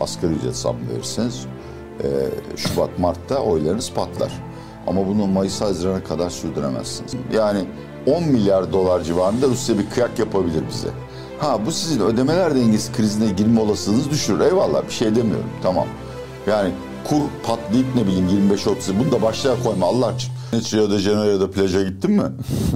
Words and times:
asgari 0.00 0.32
ücret 0.32 0.56
zam 0.56 0.76
verirseniz 0.94 1.46
e, 2.02 2.06
Şubat, 2.56 2.98
Mart'ta 2.98 3.38
oylarınız 3.38 3.92
patlar. 3.92 4.32
Ama 4.86 5.06
bunu 5.06 5.26
Mayıs, 5.26 5.60
Haziran'a 5.60 6.04
kadar 6.04 6.30
sürdüremezsiniz. 6.30 7.14
Yani 7.34 7.64
10 8.06 8.24
milyar 8.24 8.72
dolar 8.72 9.02
civarında 9.02 9.46
Rusya 9.46 9.78
bir 9.78 9.90
kıyak 9.90 10.18
yapabilir 10.18 10.62
bize. 10.70 10.88
Ha 11.40 11.66
bu 11.66 11.72
sizin 11.72 12.00
ödemeler 12.00 12.54
dengesi 12.54 12.92
krizine 12.92 13.32
girme 13.32 13.60
olasılığınız 13.60 14.10
düşürür. 14.10 14.40
Eyvallah 14.40 14.86
bir 14.86 14.92
şey 14.92 15.16
demiyorum 15.16 15.50
tamam. 15.62 15.86
Yani 16.46 16.70
kur 17.04 17.20
patlayıp 17.42 17.86
ne 17.94 18.06
bileyim 18.06 18.50
25-30 18.52 18.74
bunu 19.00 19.12
da 19.12 19.22
başlığa 19.22 19.62
koyma 19.62 19.86
Allah 19.86 20.12
için. 20.12 20.32
Hiç 20.52 20.74
Rio 20.74 20.90
de 20.90 20.98
Janeiro'da 20.98 21.50
plaja 21.50 21.82
gittin 21.82 22.10
mi? 22.10 22.22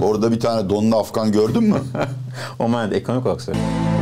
Orada 0.03 0.31
bir 0.31 0.39
tane 0.39 0.69
donlu 0.69 0.97
Afgan 0.97 1.31
gördün 1.31 1.63
mü? 1.63 1.77
manada 2.59 2.95
ekonomik 2.95 3.25
olarak 3.25 3.41
söylüyorum. 3.41 3.94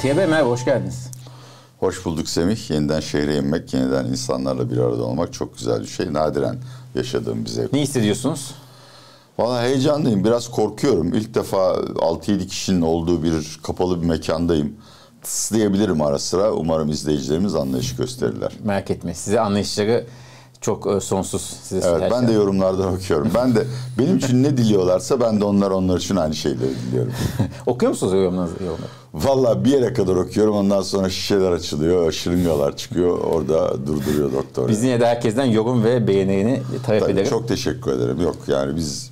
Atiye 0.00 0.16
Bey 0.16 0.26
merhaba, 0.26 0.50
hoş 0.50 0.64
geldiniz. 0.64 1.10
Hoş 1.78 2.04
bulduk 2.04 2.28
Semih. 2.28 2.70
Yeniden 2.70 3.00
şehre 3.00 3.36
inmek, 3.36 3.74
yeniden 3.74 4.04
insanlarla 4.04 4.70
bir 4.70 4.78
arada 4.78 5.02
olmak 5.02 5.32
çok 5.32 5.58
güzel 5.58 5.80
bir 5.80 5.86
şey. 5.86 6.12
Nadiren 6.12 6.56
yaşadığım 6.94 7.44
bir 7.44 7.50
zevk. 7.50 7.72
Ne 7.72 7.80
hissediyorsunuz? 7.80 8.54
Valla 9.38 9.62
heyecanlıyım. 9.62 10.24
Biraz 10.24 10.50
korkuyorum. 10.50 11.14
İlk 11.14 11.34
defa 11.34 11.58
6-7 11.66 12.46
kişinin 12.46 12.80
olduğu 12.80 13.22
bir 13.22 13.60
kapalı 13.62 14.02
bir 14.02 14.06
mekandayım. 14.06 14.76
Tıs 15.22 15.52
ara 16.00 16.18
sıra. 16.18 16.52
Umarım 16.52 16.88
izleyicilerimiz 16.88 17.54
anlayış 17.54 17.96
gösterirler. 17.96 18.52
Merak 18.64 18.90
etme. 18.90 19.14
Size 19.14 19.40
anlayışları 19.40 20.06
çok 20.60 20.86
e, 20.86 21.00
sonsuz. 21.00 21.42
Size 21.42 21.88
evet 21.88 22.10
ben 22.10 22.28
de 22.28 22.32
yorumlardan 22.32 22.94
okuyorum. 22.94 23.30
Ben 23.34 23.54
de 23.54 23.64
benim 23.98 24.16
için 24.16 24.42
ne 24.42 24.56
diliyorlarsa 24.56 25.20
ben 25.20 25.40
de 25.40 25.44
onlar 25.44 25.70
onlar 25.70 25.98
için 25.98 26.16
aynı 26.16 26.34
şeyleri 26.34 26.70
diliyorum. 26.86 27.12
Okuyor 27.66 27.90
musunuz 27.90 28.12
yorumlarınızı? 28.12 28.54
Valla 29.14 29.64
bir 29.64 29.70
yere 29.70 29.92
kadar 29.92 30.16
okuyorum 30.16 30.56
ondan 30.56 30.82
sonra 30.82 31.10
şişeler 31.10 31.52
açılıyor, 31.52 32.12
şırıngalar 32.12 32.76
çıkıyor. 32.76 33.18
Orada 33.18 33.86
durduruyor 33.86 34.32
doktor. 34.32 34.68
Biz 34.68 34.82
yine 34.82 35.00
de 35.00 35.06
herkesten 35.06 35.44
yorum 35.44 35.84
ve 35.84 36.06
beğenilerini 36.06 36.62
talep 36.86 37.00
Tabii, 37.02 37.12
ederim. 37.12 37.30
Çok 37.30 37.48
teşekkür 37.48 37.92
ederim. 37.92 38.20
Yok 38.20 38.36
yani 38.46 38.76
biz 38.76 39.10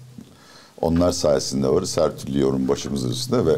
onlar 0.80 1.12
sayesinde 1.12 1.68
varız. 1.68 1.96
Her 1.96 2.16
türlü 2.16 2.40
yorum 2.40 2.68
başımızın 2.68 3.10
üstünde 3.10 3.46
ve 3.46 3.54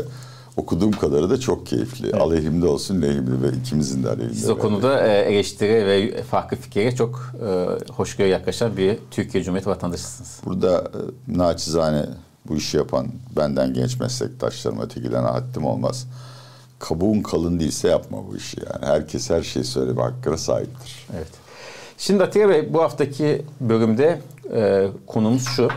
okuduğum 0.56 0.92
kadarı 0.92 1.30
da 1.30 1.40
çok 1.40 1.66
keyifli. 1.66 2.06
Evet. 2.06 2.20
Aleyhimde 2.20 2.66
olsun, 2.66 3.02
lehimde 3.02 3.42
ve 3.42 3.56
ikimizin 3.56 4.04
de 4.04 4.08
aleyhimde. 4.08 4.34
Siz 4.34 4.50
o 4.50 4.58
konuda 4.58 5.06
e, 5.06 5.18
eleştiri 5.18 5.86
ve 5.86 6.22
farklı 6.22 6.56
fikire 6.56 6.94
çok 6.94 7.32
e, 7.46 7.92
hoşgörü 7.92 8.28
yaklaşan 8.28 8.76
bir 8.76 8.98
Türkiye 9.10 9.44
Cumhuriyeti 9.44 9.70
vatandaşısınız. 9.70 10.40
Burada 10.44 10.78
e, 10.78 11.38
naçizane 11.38 12.06
bu 12.48 12.56
işi 12.56 12.76
yapan 12.76 13.06
benden 13.36 13.74
genç 13.74 14.00
meslektaşlarıma 14.00 14.82
ötekilerine 14.82 15.28
haddim 15.28 15.64
olmaz. 15.64 16.06
Kabuğun 16.78 17.22
kalın 17.22 17.60
değilse 17.60 17.88
yapma 17.88 18.18
bu 18.30 18.36
işi 18.36 18.56
yani. 18.60 18.86
Herkes 18.86 19.30
her 19.30 19.42
şeyi 19.42 19.64
söyleme 19.64 20.02
hakkına 20.02 20.36
sahiptir. 20.36 21.06
Evet. 21.16 21.28
Şimdi 21.98 22.22
Atiye 22.22 22.48
Bey 22.48 22.74
bu 22.74 22.82
haftaki 22.82 23.42
bölümde 23.60 24.20
e, 24.54 24.88
konumuz 25.06 25.44
şu. 25.56 25.68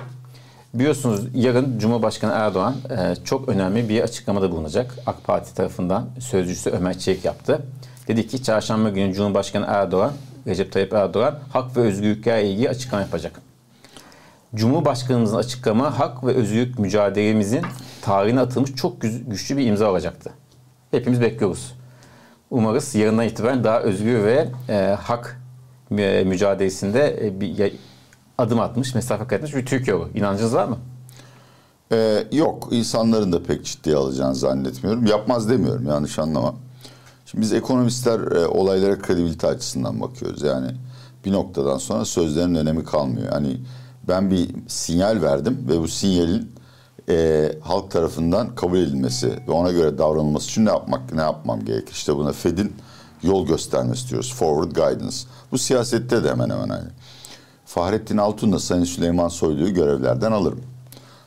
Biliyorsunuz 0.73 1.27
yarın 1.35 1.79
Cumhurbaşkanı 1.79 2.31
Erdoğan 2.31 2.75
e, 2.89 3.15
çok 3.23 3.49
önemli 3.49 3.89
bir 3.89 4.01
açıklamada 4.01 4.51
bulunacak. 4.51 4.95
AK 5.05 5.23
Parti 5.23 5.55
tarafından 5.55 6.09
sözcüsü 6.19 6.69
Ömer 6.69 6.99
Çelik 6.99 7.25
yaptı. 7.25 7.65
Dedi 8.07 8.27
ki 8.27 8.43
çarşamba 8.43 8.89
günü 8.89 9.13
Cumhurbaşkanı 9.13 9.65
Erdoğan, 9.67 10.11
Recep 10.47 10.71
Tayyip 10.71 10.93
Erdoğan 10.93 11.39
hak 11.51 11.77
ve 11.77 11.81
özgürlüklerle 11.81 12.49
ilgili 12.49 12.69
açıklama 12.69 13.01
yapacak. 13.01 13.41
Cumhurbaşkanımızın 14.55 15.37
açıklama 15.37 15.99
hak 15.99 16.23
ve 16.23 16.33
özgürlük 16.33 16.79
mücadelemizin 16.79 17.61
tarihine 18.01 18.39
atılmış 18.39 18.75
çok 18.75 19.01
güçlü 19.01 19.57
bir 19.57 19.65
imza 19.65 19.91
olacaktı. 19.91 20.31
Hepimiz 20.91 21.21
bekliyoruz. 21.21 21.75
Umarız 22.49 22.95
yarından 22.95 23.25
itibaren 23.25 23.63
daha 23.63 23.79
özgür 23.79 24.23
ve 24.23 24.47
e, 24.69 24.97
hak 25.01 25.41
e, 25.97 26.23
mücadelesinde 26.23 27.27
e, 27.27 27.41
bir 27.41 27.47
adım 28.43 28.59
atmış, 28.59 28.95
mesafe 28.95 29.23
kat 29.23 29.33
etmiş 29.33 29.55
bir 29.55 29.65
Türkiye 29.65 29.99
bu. 29.99 30.09
İnancınız 30.13 30.53
var 30.53 30.65
mı? 30.65 30.77
Ee, 31.91 32.23
yok. 32.31 32.67
insanların 32.71 33.31
da 33.31 33.43
pek 33.43 33.65
ciddiye 33.65 33.95
alacağını 33.95 34.35
zannetmiyorum. 34.35 35.05
Yapmaz 35.05 35.49
demiyorum 35.49 35.87
yanlış 35.87 36.19
anlama. 36.19 36.53
Şimdi 37.25 37.41
biz 37.41 37.53
ekonomistler 37.53 38.19
e, 38.19 38.47
olaylara 38.47 38.99
kredibilite 38.99 39.47
açısından 39.47 40.01
bakıyoruz. 40.01 40.41
Yani 40.41 40.71
bir 41.25 41.31
noktadan 41.31 41.77
sonra 41.77 42.05
sözlerin 42.05 42.55
önemi 42.55 42.83
kalmıyor. 42.83 43.31
Hani 43.31 43.57
ben 44.07 44.31
bir 44.31 44.49
sinyal 44.67 45.21
verdim 45.21 45.65
ve 45.69 45.79
bu 45.79 45.87
sinyalin 45.87 46.51
e, 47.09 47.51
halk 47.61 47.91
tarafından 47.91 48.55
kabul 48.55 48.77
edilmesi 48.77 49.39
ve 49.47 49.51
ona 49.51 49.71
göre 49.71 49.97
davranılması 49.97 50.45
için 50.49 50.65
ne 50.65 50.69
yapmak 50.69 51.13
ne 51.13 51.21
yapmam 51.21 51.65
gerekir? 51.65 51.93
İşte 51.93 52.15
buna 52.15 52.31
Fed'in 52.31 52.75
yol 53.23 53.47
göstermesi 53.47 54.09
diyoruz. 54.09 54.33
Forward 54.33 54.71
guidance. 54.71 55.17
Bu 55.51 55.57
siyasette 55.57 56.23
de 56.23 56.29
hemen 56.29 56.49
hemen 56.49 56.69
aynı. 56.69 56.89
Fahrettin 57.73 58.17
Altun'la 58.17 58.59
Sayın 58.59 58.83
Süleyman 58.83 59.27
Soylu'yu 59.27 59.73
görevlerden 59.73 60.31
alırım. 60.31 60.59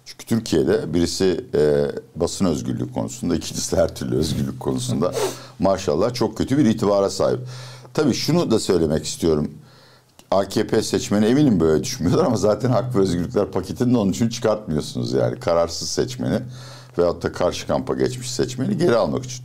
Çünkü 0.04 0.26
Türkiye'de 0.26 0.94
birisi 0.94 1.44
e, 1.54 1.86
basın 2.16 2.44
özgürlüğü 2.44 2.92
konusunda, 2.92 3.34
ikincisi 3.34 3.76
her 3.76 3.94
türlü 3.94 4.16
özgürlük 4.16 4.60
konusunda 4.60 5.12
maşallah 5.58 6.14
çok 6.14 6.38
kötü 6.38 6.58
bir 6.58 6.64
itibara 6.64 7.10
sahip. 7.10 7.40
Tabii 7.94 8.14
şunu 8.14 8.50
da 8.50 8.58
söylemek 8.58 9.04
istiyorum. 9.04 9.50
AKP 10.30 10.82
seçmeni 10.82 11.26
eminim 11.26 11.60
böyle 11.60 11.84
düşünmüyorlar 11.84 12.26
ama 12.26 12.36
zaten 12.36 12.70
hak 12.70 12.94
ve 12.94 12.98
özgürlükler 12.98 13.46
paketini 13.50 13.94
de 13.94 13.98
onun 13.98 14.12
için 14.12 14.28
çıkartmıyorsunuz 14.28 15.12
yani. 15.12 15.40
Kararsız 15.40 15.88
seçmeni 15.88 16.40
veyahut 16.98 17.22
da 17.22 17.32
karşı 17.32 17.66
kampa 17.66 17.94
geçmiş 17.94 18.30
seçmeni 18.30 18.76
geri 18.76 18.96
almak 18.96 19.24
için. 19.24 19.44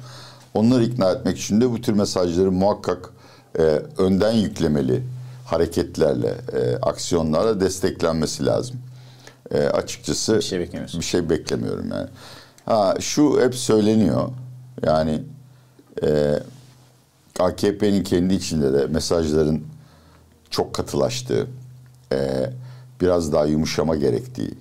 Onları 0.54 0.84
ikna 0.84 1.12
etmek 1.12 1.38
için 1.38 1.62
de 1.62 1.72
bu 1.72 1.82
tür 1.82 1.94
mesajları 1.94 2.52
muhakkak 2.52 3.10
e, 3.60 3.62
önden 3.98 4.32
yüklemeli 4.32 5.04
hareketlerle, 5.52 6.36
e, 6.54 6.76
aksiyonlarla 6.76 7.60
desteklenmesi 7.60 8.46
lazım. 8.46 8.80
E, 9.52 9.60
açıkçası 9.60 10.36
bir 10.36 10.42
şey, 10.42 10.60
bir 11.00 11.02
şey 11.02 11.30
beklemiyorum 11.30 11.90
yani. 11.92 12.10
Ha 12.66 12.96
şu 13.00 13.42
hep 13.42 13.56
söyleniyor. 13.56 14.30
Yani 14.84 15.24
e, 16.04 16.40
AKP'nin 17.40 18.04
kendi 18.04 18.34
içinde 18.34 18.74
de 18.74 18.88
mesajların 18.88 19.64
çok 20.50 20.74
katılaştığı, 20.74 21.48
e, 22.12 22.50
biraz 23.02 23.34
daha 23.34 23.46
yumuşama 23.46 23.96
gerektiği 23.96 24.54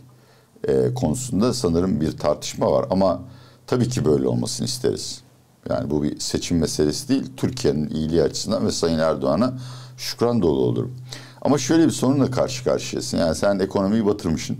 e, 0.68 0.94
konusunda 0.94 1.54
sanırım 1.54 2.00
bir 2.00 2.16
tartışma 2.16 2.72
var. 2.72 2.86
Ama 2.90 3.22
tabii 3.66 3.88
ki 3.88 4.04
böyle 4.04 4.28
olmasını 4.28 4.66
isteriz. 4.66 5.20
Yani 5.68 5.90
bu 5.90 6.02
bir 6.02 6.20
seçim 6.20 6.58
meselesi 6.58 7.08
değil. 7.08 7.32
Türkiye'nin 7.36 7.90
iyiliği 7.90 8.22
açısından 8.22 8.66
ve 8.66 8.70
Sayın 8.70 8.98
Erdoğan'a 8.98 9.54
şükran 10.00 10.42
dolu 10.42 10.60
olurum. 10.60 10.96
Ama 11.42 11.58
şöyle 11.58 11.86
bir 11.86 11.90
sorunla 11.90 12.30
karşı 12.30 12.64
karşıyasın. 12.64 13.18
Yani 13.18 13.34
sen 13.34 13.58
ekonomiyi 13.58 14.06
batırmışsın. 14.06 14.58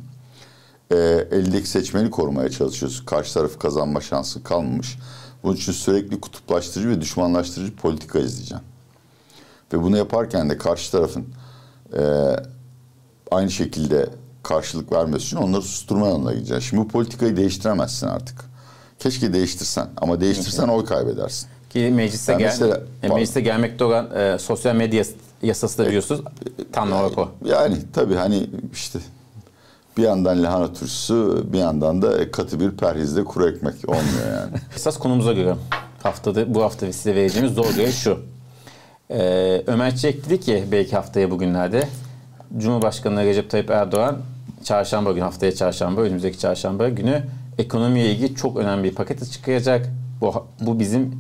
E, 0.90 0.96
eldeki 1.30 1.68
seçmeni 1.68 2.10
korumaya 2.10 2.50
çalışıyorsun. 2.50 3.06
Karşı 3.06 3.34
tarafı 3.34 3.58
kazanma 3.58 4.00
şansı 4.00 4.42
kalmamış. 4.42 4.98
Bunun 5.42 5.56
için 5.56 5.72
sürekli 5.72 6.20
kutuplaştırıcı 6.20 6.88
ve 6.88 7.00
düşmanlaştırıcı 7.00 7.76
politika 7.76 8.18
izleyeceğim. 8.18 8.64
Ve 9.72 9.82
bunu 9.82 9.96
yaparken 9.96 10.50
de 10.50 10.58
karşı 10.58 10.92
tarafın 10.92 11.26
e, 11.98 12.02
aynı 13.30 13.50
şekilde 13.50 14.08
karşılık 14.42 14.92
vermesi 14.92 15.24
için 15.24 15.36
onları 15.36 15.62
susturma 15.62 16.08
yoluna 16.08 16.32
gideceksin. 16.32 16.68
Şimdi 16.68 16.82
bu 16.82 16.88
politikayı 16.88 17.36
değiştiremezsin 17.36 18.06
artık. 18.06 18.50
Keşke 18.98 19.32
değiştirsen 19.32 19.88
ama 19.96 20.20
değiştirsen 20.20 20.68
oy 20.68 20.84
kaybedersin. 20.84 21.48
Ki 21.70 21.91
meclise, 21.94 22.32
yani 22.32 22.41
gel, 22.41 22.47
mesela, 22.47 22.80
e, 23.03 23.09
meclise 23.09 23.41
gelmekte 23.41 23.84
olan 23.84 24.16
e, 24.16 24.38
sosyal 24.38 24.74
medya 24.74 25.04
yasası 25.42 25.78
da 25.78 25.87
biliyorsunuz 25.87 26.21
tam 26.72 26.92
olarak 26.92 27.19
o. 27.19 27.28
Yani 27.45 27.77
tabii 27.92 28.15
hani 28.15 28.51
işte 28.72 28.98
bir 29.97 30.03
yandan 30.03 30.42
lahana 30.42 30.72
turşusu 30.72 31.47
bir 31.53 31.59
yandan 31.59 32.03
da 32.03 32.31
katı 32.31 32.60
bir 32.60 32.71
perhizde 32.71 33.25
kuru 33.25 33.48
ekmek 33.48 33.89
olmuyor 33.89 34.27
yani. 34.37 34.53
Esas 34.77 34.98
konumuza 34.98 35.33
göre 35.33 35.57
haftada 36.03 36.54
bu 36.54 36.63
hafta 36.63 36.92
size 36.92 37.15
vereceğimiz 37.15 37.54
zor 37.54 37.75
görev 37.75 37.91
şu. 37.91 38.19
Ee, 39.10 39.63
Ömer 39.66 39.97
Çelik 39.97 40.27
dedi 40.27 40.41
ki 40.41 40.65
belki 40.72 40.97
haftaya 40.97 41.31
bugünlerde 41.31 41.89
Cumhurbaşkanı 42.59 43.25
Recep 43.25 43.51
Tayyip 43.51 43.71
Erdoğan 43.71 44.19
çarşamba 44.65 45.13
günü 45.13 45.25
haftaya 45.25 45.54
çarşamba 45.54 46.01
önümüzdeki 46.01 46.39
çarşamba 46.39 46.89
günü 46.89 47.22
ekonomiye 47.59 48.13
ilgili 48.13 48.34
çok 48.34 48.57
önemli 48.57 48.84
bir 48.84 48.95
paket 48.95 49.33
çıkacak. 49.33 49.87
Bu, 50.21 50.47
bu 50.60 50.78
bizim 50.78 51.15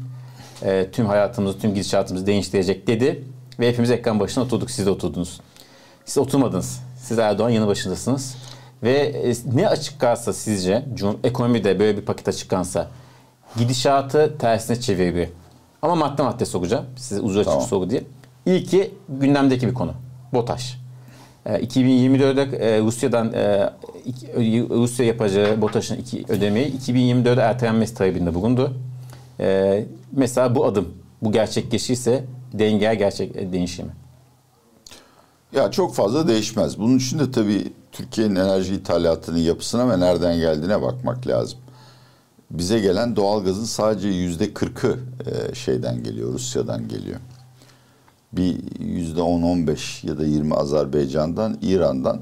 e, 0.62 0.86
tüm 0.92 1.06
hayatımızı, 1.06 1.58
tüm 1.58 1.74
gidişatımızı 1.74 2.26
değiştirecek 2.26 2.86
dedi. 2.86 3.24
Ve 3.60 3.68
hepimiz 3.68 3.90
ekran 3.90 4.20
başına 4.20 4.44
oturduk, 4.44 4.70
siz 4.70 4.86
de 4.86 4.90
oturdunuz. 4.90 5.40
Siz 6.04 6.18
oturmadınız. 6.18 6.80
Siz 7.02 7.18
Erdoğan 7.18 7.50
yanı 7.50 7.66
başındasınız. 7.66 8.36
Ve 8.82 8.92
e, 8.98 9.34
ne 9.54 9.68
açıklarsa 9.68 10.32
sizce, 10.32 10.84
ekonomide 11.24 11.78
böyle 11.78 11.96
bir 11.96 12.02
paket 12.02 12.28
açıklansa 12.28 12.88
gidişatı 13.58 14.38
tersine 14.38 14.80
çeviriyor. 14.80 15.26
Ama 15.82 15.94
madde 15.94 16.22
madde 16.22 16.44
sokacağım. 16.44 16.84
Size 16.96 17.20
ucu 17.20 17.40
açık 17.40 17.52
Tamam. 17.52 17.66
soru 17.68 17.90
diye. 17.90 18.02
İlki 18.46 18.94
gündemdeki 19.08 19.68
bir 19.68 19.74
konu. 19.74 19.92
BOTAŞ. 20.32 20.76
E, 21.46 21.54
2024'de 21.54 22.56
e, 22.56 22.80
Rusya'dan 22.80 23.32
e, 23.32 23.70
iki- 24.04 24.68
Rusya 24.70 25.06
yapacağı 25.06 25.62
BOTAŞ'ın 25.62 25.96
iki 25.96 26.24
ödemeyi 26.28 26.78
2024'de 26.78 27.40
ertelenmesi 27.40 27.94
talebinde 27.94 28.34
bulundu. 28.34 28.74
Mesela 30.12 30.54
bu 30.54 30.64
adım, 30.66 30.88
bu 31.22 31.32
gerçekleşirse 31.32 32.24
denge 32.52 32.94
gerçek 32.94 33.36
e, 33.36 33.52
değişir 33.52 33.82
mi? 33.84 33.90
Ya 35.52 35.70
çok 35.70 35.94
fazla 35.94 36.28
değişmez. 36.28 36.78
Bunun 36.78 36.98
için 36.98 37.18
de 37.18 37.30
tabii 37.30 37.72
Türkiye'nin 37.92 38.36
enerji 38.36 38.74
ithalatının 38.74 39.38
yapısına 39.38 39.90
ve 39.90 40.00
nereden 40.00 40.36
geldiğine 40.36 40.82
bakmak 40.82 41.26
lazım. 41.26 41.58
Bize 42.50 42.78
gelen 42.80 43.16
doğalgazın 43.16 43.64
sadece 43.64 44.08
yüzde 44.08 44.54
kırkı 44.54 44.98
e, 45.26 45.54
şeyden 45.54 46.02
geliyor, 46.04 46.32
Rusya'dan 46.32 46.88
geliyor. 46.88 47.20
Bir 48.32 48.56
yüzde 48.80 49.22
on, 49.22 49.42
on 49.42 49.66
beş 49.66 50.04
ya 50.04 50.18
da 50.18 50.26
yirmi 50.26 50.54
Azerbaycan'dan, 50.54 51.58
İran'dan, 51.62 52.20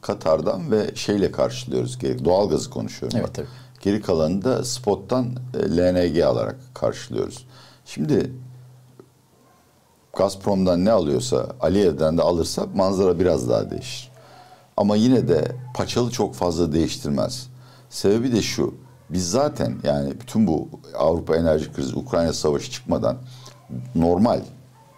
Katar'dan 0.00 0.70
ve 0.70 0.90
şeyle 0.94 1.30
karşılıyoruz. 1.32 1.98
Geri- 1.98 2.24
Doğalgazı 2.24 2.70
konuşuyorum. 2.70 3.18
Evet, 3.20 3.34
tabii. 3.34 3.46
Geri 3.80 4.02
kalanını 4.02 4.44
da 4.44 4.64
spottan 4.64 5.26
e, 5.54 5.76
LNG 5.76 6.18
alarak 6.20 6.56
karşılıyoruz. 6.74 7.44
Şimdi 7.84 8.32
Gazprom'dan 10.16 10.84
ne 10.84 10.90
alıyorsa 10.90 11.46
Aliyev'den 11.60 12.18
de 12.18 12.22
alırsa 12.22 12.66
manzara 12.74 13.20
biraz 13.20 13.48
daha 13.48 13.70
değişir. 13.70 14.10
Ama 14.76 14.96
yine 14.96 15.28
de 15.28 15.56
paçalı 15.74 16.10
çok 16.10 16.34
fazla 16.34 16.72
değiştirmez. 16.72 17.48
Sebebi 17.90 18.32
de 18.32 18.42
şu. 18.42 18.74
Biz 19.10 19.30
zaten 19.30 19.76
yani 19.84 20.20
bütün 20.20 20.46
bu 20.46 20.68
Avrupa 20.98 21.36
enerji 21.36 21.72
krizi, 21.72 21.94
Ukrayna 21.94 22.32
savaşı 22.32 22.70
çıkmadan 22.70 23.16
normal 23.94 24.40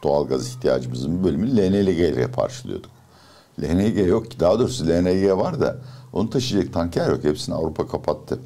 doğalgaz 0.03 0.49
ihtiyacımızın 0.49 1.19
bir 1.19 1.25
bölümünü 1.25 1.57
LNG 1.57 1.99
ile 1.99 2.33
karşılıyorduk. 2.33 2.91
LNG 3.63 4.09
yok 4.09 4.31
ki. 4.31 4.41
Daha 4.41 4.59
doğrusu 4.59 4.87
LNG 4.89 5.39
var 5.39 5.61
da 5.61 5.77
onu 6.13 6.31
taşıyacak 6.31 6.73
tanker 6.73 7.09
yok. 7.09 7.25
Hepsini 7.25 7.55
Avrupa 7.55 7.87
kapattı. 7.87 8.39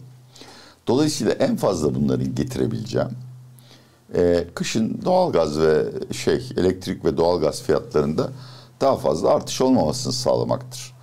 Dolayısıyla 0.86 1.32
en 1.32 1.56
fazla 1.56 1.94
bunların 1.94 2.34
getirebileceğim 2.34 3.08
e, 4.14 4.46
kışın 4.54 5.00
doğalgaz 5.04 5.60
ve 5.60 5.84
şey 6.12 6.50
elektrik 6.56 7.04
ve 7.04 7.16
doğalgaz 7.16 7.62
fiyatlarında 7.62 8.28
daha 8.80 8.96
fazla 8.96 9.28
artış 9.28 9.60
olmamasını 9.60 10.12
sağlamaktır. 10.12 10.94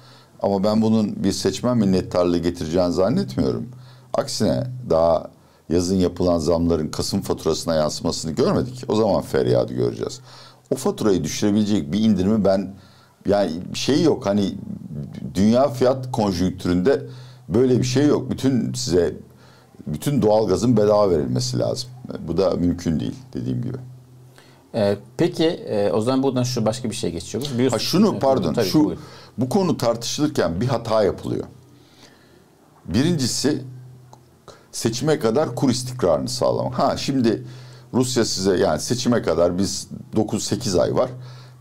Ama 0.42 0.64
ben 0.64 0.82
bunun 0.82 1.24
bir 1.24 1.32
seçmen 1.32 1.78
minnettarlığı 1.78 2.38
getireceğini 2.38 2.94
zannetmiyorum. 2.94 3.70
Aksine 4.14 4.64
daha 4.90 5.32
yazın 5.70 5.96
yapılan 5.96 6.38
zamların 6.38 6.88
Kasım 6.88 7.22
faturasına 7.22 7.76
yansımasını 7.76 8.32
görmedik. 8.32 8.84
O 8.88 8.96
zaman 8.96 9.22
feryadı 9.22 9.74
göreceğiz. 9.74 10.20
O 10.72 10.76
faturayı 10.76 11.24
düşürebilecek 11.24 11.94
bir 11.94 12.00
indirimi 12.00 12.46
ben 12.46 12.74
yani 13.26 13.52
şey 13.74 14.04
yok 14.04 14.26
hani 14.26 14.58
dünya 15.36 15.70
fiyat 15.70 16.12
konjonktüründe 16.12 17.02
böyle 17.50 17.78
bir 17.78 17.84
şey 17.84 18.08
yok. 18.08 18.32
Bütün 18.32 18.74
size 18.74 19.14
bütün 19.88 20.22
doğalgazın 20.22 20.78
bedava 20.78 21.10
verilmesi 21.10 21.60
lazım. 21.60 21.90
Bu 22.28 22.38
da 22.38 22.50
mümkün 22.52 23.00
değil 23.00 23.16
dediğim 23.34 23.62
gibi. 23.62 23.78
E, 24.76 24.98
peki 25.18 25.46
e, 25.48 25.92
o 25.92 26.02
zaman 26.02 26.24
buradan 26.24 26.44
şu 26.44 26.66
başka 26.66 26.90
bir 26.90 26.96
şey 26.96 27.12
geçiyoruz. 27.12 27.54
Biliyorsun- 27.54 27.78
Ha 27.78 27.80
şunu 27.84 28.20
pardon 28.20 28.54
tabii, 28.54 28.66
şu 28.66 28.80
buyurun. 28.86 29.04
bu 29.38 29.50
konu 29.50 29.78
tartışılırken 29.78 30.62
bir 30.62 30.68
hata 30.68 31.04
yapılıyor. 31.04 31.46
Birincisi 32.86 33.64
seçime 34.72 35.20
kadar 35.20 35.56
kur 35.56 35.70
istikrarını 35.70 36.30
sağlamak. 36.30 36.80
Ha 36.80 36.98
şimdi 36.98 37.44
Rusya 37.94 38.26
size 38.26 38.58
yani 38.58 38.80
seçime 38.80 39.22
kadar 39.22 39.58
biz 39.58 39.88
9-8 40.16 40.80
ay 40.82 40.96
var. 40.96 41.10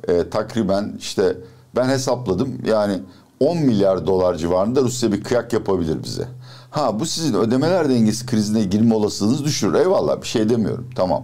Ee, 0.09 0.31
takriben 0.31 0.95
işte 0.99 1.37
ben 1.77 1.89
hesapladım 1.89 2.59
yani 2.67 2.99
10 3.41 3.59
milyar 3.59 4.07
dolar 4.07 4.35
civarında 4.35 4.83
Rusya 4.83 5.13
bir 5.13 5.23
kıyak 5.25 5.53
yapabilir 5.53 6.03
bize. 6.03 6.29
Ha 6.71 7.01
bu 7.01 7.07
sizin 7.07 7.35
ödemeler 7.35 7.89
dengesi 7.89 8.27
krizine 8.27 8.65
girme 8.65 8.95
olasılığınızı 8.95 9.45
düşürür. 9.45 9.75
Eyvallah 9.75 10.23
bir 10.23 10.27
şey 10.27 10.49
demiyorum 10.49 10.91
tamam. 10.95 11.23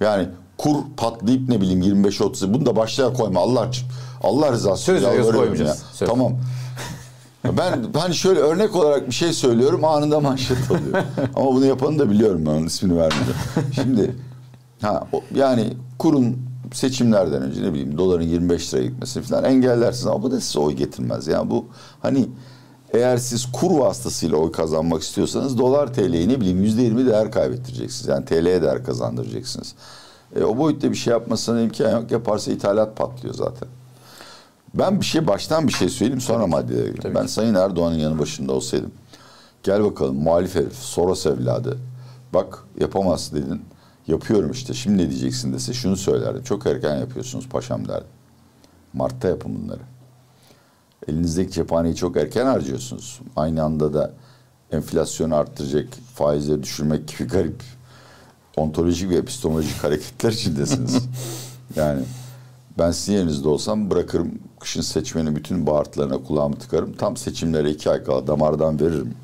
Yani 0.00 0.28
kur 0.58 0.76
patlayıp 0.96 1.48
ne 1.48 1.60
bileyim 1.60 2.04
25-30 2.04 2.54
bunu 2.54 2.66
da 2.66 2.76
başlığa 2.76 3.12
koyma 3.12 3.40
Allah 3.40 3.66
için. 3.66 3.86
Allah 4.22 4.52
rızası 4.52 4.82
Söz 4.82 5.02
yalvarıyorum 5.02 5.38
koymayacağız. 5.38 5.68
ya. 5.70 5.84
Söz. 5.92 6.08
Tamam. 6.08 6.32
Ben 7.44 7.84
hani 7.94 8.14
şöyle 8.14 8.40
örnek 8.40 8.76
olarak 8.76 9.06
bir 9.06 9.14
şey 9.14 9.32
söylüyorum 9.32 9.84
anında 9.84 10.20
manşet 10.20 10.70
oluyor. 10.70 11.04
Ama 11.36 11.46
bunu 11.46 11.64
yapanı 11.66 11.98
da 11.98 12.10
biliyorum 12.10 12.42
ben 12.46 12.50
onun 12.50 12.66
ismini 12.66 12.98
vermeyeceğim. 12.98 13.40
Şimdi 13.74 14.14
ha 14.82 15.06
yani 15.34 15.72
kurun 15.98 16.36
seçimlerden 16.72 17.42
önce 17.42 17.62
ne 17.62 17.72
bileyim 17.72 17.98
doların 17.98 18.22
25 18.22 18.74
liraya 18.74 18.86
gitmesini 18.86 19.22
falan 19.22 19.44
engellersiniz 19.44 20.06
ama 20.06 20.22
bu 20.22 20.30
da 20.30 20.40
size 20.40 20.58
oy 20.58 20.72
getirmez. 20.72 21.26
Yani 21.26 21.50
bu 21.50 21.66
hani 22.02 22.28
eğer 22.94 23.16
siz 23.16 23.52
kur 23.52 23.70
vasıtasıyla 23.70 24.36
oy 24.36 24.52
kazanmak 24.52 25.02
istiyorsanız 25.02 25.58
dolar 25.58 25.94
TL'yi 25.94 26.28
ne 26.28 26.40
bileyim 26.40 26.64
%20 26.64 27.06
değer 27.06 27.32
kaybettireceksiniz. 27.32 28.08
Yani 28.08 28.24
TL'ye 28.24 28.62
değer 28.62 28.84
kazandıracaksınız. 28.84 29.74
E, 30.36 30.44
o 30.44 30.58
boyutta 30.58 30.90
bir 30.90 30.96
şey 30.96 31.10
yapmasına 31.10 31.60
imkan 31.60 32.00
yok. 32.00 32.10
Yaparsa 32.10 32.52
ithalat 32.52 32.96
patlıyor 32.96 33.34
zaten. 33.34 33.68
Ben 34.74 35.00
bir 35.00 35.06
şey 35.06 35.26
baştan 35.26 35.68
bir 35.68 35.72
şey 35.72 35.88
söyleyeyim 35.88 36.20
sonra 36.20 36.46
maddelere 36.46 36.80
gireyim. 36.80 37.00
Tabii 37.02 37.14
Ben 37.14 37.26
Sayın 37.26 37.54
Erdoğan'ın 37.54 37.98
yanı 37.98 38.18
başında 38.18 38.52
olsaydım. 38.52 38.92
Gel 39.62 39.84
bakalım 39.84 40.16
muhalif 40.22 40.54
herif, 40.54 40.74
Soros 40.74 41.26
evladı. 41.26 41.78
Bak 42.34 42.64
yapamazsın 42.80 43.36
dedin. 43.36 43.62
Yapıyorum 44.06 44.50
işte. 44.50 44.74
Şimdi 44.74 45.02
ne 45.02 45.10
diyeceksin 45.10 45.52
dese 45.52 45.72
şunu 45.72 45.96
söylerdim. 45.96 46.42
Çok 46.42 46.66
erken 46.66 46.96
yapıyorsunuz 46.96 47.48
paşam 47.48 47.88
derdim. 47.88 48.06
Mart'ta 48.92 49.28
yapın 49.28 49.62
bunları. 49.62 49.80
Elinizdeki 51.08 51.52
cephaneyi 51.52 51.96
çok 51.96 52.16
erken 52.16 52.46
harcıyorsunuz. 52.46 53.20
Aynı 53.36 53.62
anda 53.62 53.94
da 53.94 54.12
enflasyonu 54.72 55.34
arttıracak, 55.34 55.88
faizleri 56.14 56.62
düşürmek 56.62 57.08
gibi 57.08 57.28
garip 57.28 57.62
ontolojik 58.56 59.10
ve 59.10 59.16
epistemolojik 59.16 59.76
hareketler 59.84 60.32
içindesiniz. 60.32 61.02
yani 61.76 62.02
ben 62.78 62.90
sizin 62.90 63.12
yerinizde 63.12 63.48
olsam 63.48 63.90
bırakırım 63.90 64.30
kışın 64.60 64.80
seçmenin 64.80 65.36
bütün 65.36 65.66
bağırtılarına 65.66 66.18
kulağımı 66.18 66.56
tıkarım. 66.56 66.92
Tam 66.92 67.16
seçimlere 67.16 67.70
iki 67.70 67.90
ay 67.90 68.04
kala 68.04 68.26
damardan 68.26 68.80
veririm 68.80 69.14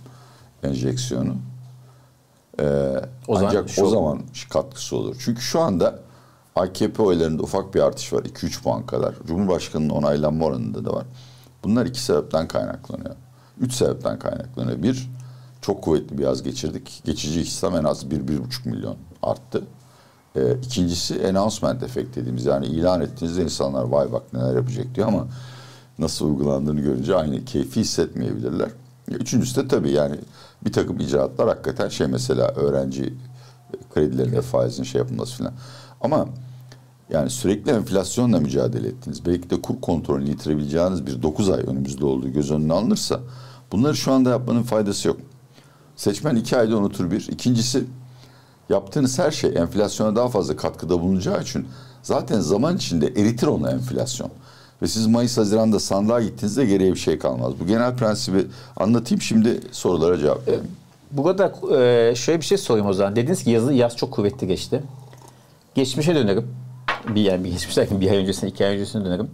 enjeksiyonu. 0.63 1.35
Ee, 2.61 2.93
O 3.29 3.37
ancak 3.39 3.69
şu- 3.71 3.85
o 3.85 3.89
zaman 3.89 4.21
katkısı 4.51 4.97
olur. 4.97 5.17
Çünkü 5.25 5.41
şu 5.43 5.61
anda 5.61 5.99
AKP 6.57 7.03
oylarında 7.03 7.43
ufak 7.43 7.75
bir 7.75 7.81
artış 7.81 8.13
var. 8.13 8.23
2-3 8.25 8.63
puan 8.63 8.87
kadar. 8.87 9.15
Cumhurbaşkanının 9.27 9.91
onaylanma 9.91 10.45
oranında 10.45 10.85
da 10.85 10.93
var. 10.93 11.05
Bunlar 11.67 11.87
iki 11.87 12.01
sebepten 12.01 12.49
kaynaklanıyor. 12.49 13.15
Üç 13.61 13.73
sebepten 13.73 14.19
kaynaklanıyor. 14.19 14.83
Bir, 14.83 15.11
çok 15.61 15.83
kuvvetli 15.83 16.19
bir 16.19 16.23
yaz 16.23 16.43
geçirdik. 16.43 17.03
Geçici 17.05 17.41
istihdam 17.41 17.77
en 17.77 17.85
az 17.85 18.05
1-1,5 18.05 18.69
milyon 18.69 18.97
arttı. 19.23 19.63
Ee, 20.37 20.57
ikincisi 20.63 21.29
announcement 21.29 21.83
efekt 21.83 22.17
dediğimiz 22.17 22.45
yani 22.45 22.67
ilan 22.67 23.01
ettiğinizde 23.01 23.43
insanlar 23.43 23.85
vay 23.85 24.13
bak 24.13 24.33
neler 24.33 24.55
yapacak 24.55 24.95
diyor 24.95 25.09
ama 25.09 25.27
nasıl 25.99 26.27
uygulandığını 26.27 26.81
görünce 26.81 27.17
aynı 27.17 27.45
keyfi 27.45 27.81
hissetmeyebilirler. 27.81 28.69
Üçüncüsü 29.09 29.65
de 29.65 29.69
tabii 29.69 29.91
yani 29.91 30.17
bir 30.65 30.73
takım 30.73 31.01
icraatlar 31.01 31.49
hakikaten 31.49 31.89
şey 31.89 32.07
mesela 32.07 32.49
öğrenci 32.49 33.15
kredilerinde 33.95 34.43
faizin 34.43 34.83
şey 34.83 34.99
yapılması 34.99 35.39
falan. 35.39 35.53
Ama 36.01 36.29
yani 37.11 37.31
sürekli 37.31 37.71
enflasyonla 37.71 38.41
mücadele 38.41 38.89
ettiniz. 38.89 39.27
Belki 39.27 39.51
de 39.51 39.63
kur 39.63 39.81
kontrolünü 39.81 40.29
yitirebileceğiniz 40.29 41.07
bir 41.07 41.23
9 41.23 41.51
ay 41.51 41.61
önümüzde 41.67 42.05
olduğu 42.05 42.29
göz 42.33 42.51
önüne 42.51 42.73
alınırsa 42.73 43.21
bunları 43.73 43.97
şu 43.97 44.13
anda 44.13 44.31
yapmanın 44.31 44.63
faydası 44.63 45.09
yok. 45.09 45.17
Seçmen 45.97 46.37
iki 46.37 46.57
ayda 46.57 46.77
unutur 46.77 47.11
bir. 47.11 47.29
İkincisi 47.29 47.85
yaptığınız 48.69 49.19
her 49.19 49.31
şey 49.31 49.51
enflasyona 49.57 50.17
daha 50.17 50.29
fazla 50.29 50.57
katkıda 50.57 51.01
bulunacağı 51.01 51.43
için 51.43 51.67
zaten 52.03 52.41
zaman 52.41 52.77
içinde 52.77 53.07
eritir 53.07 53.47
onu 53.47 53.71
enflasyon. 53.71 54.31
Ve 54.83 54.87
siz 54.87 55.07
Mayıs 55.07 55.39
Haziran'da 55.39 55.81
sandığa 55.81 56.23
gittiğinizde 56.23 56.67
geriye 56.67 56.93
bir 56.93 56.99
şey 56.99 57.19
kalmaz. 57.19 57.53
Bu 57.61 57.67
genel 57.67 57.97
prensibi 57.97 58.47
anlatayım 58.77 59.23
şimdi 59.23 59.61
sorulara 59.73 60.19
cevap 60.19 60.49
vereyim. 60.49 60.67
Burada 61.11 61.53
e, 61.79 62.15
şöyle 62.15 62.41
bir 62.41 62.45
şey 62.45 62.59
sorayım 62.59 62.87
o 62.87 62.93
zaman. 62.93 63.17
Dediniz 63.17 63.45
ki 63.45 63.51
yazı 63.51 63.73
yaz 63.73 63.97
çok 63.97 64.13
kuvvetli 64.13 64.47
geçti. 64.47 64.83
Geçmişe 65.75 66.15
dönerim. 66.15 66.49
Bir 67.09 67.23
yani 67.23 67.45
bir 67.45 67.51
geçmiş 67.51 67.77
derken 67.77 68.01
bir 68.01 68.11
ay 68.11 68.17
öncesine, 68.17 68.51
iki 68.51 68.67
ay 68.67 68.75
öncesine 68.75 69.05
dönerim. 69.05 69.31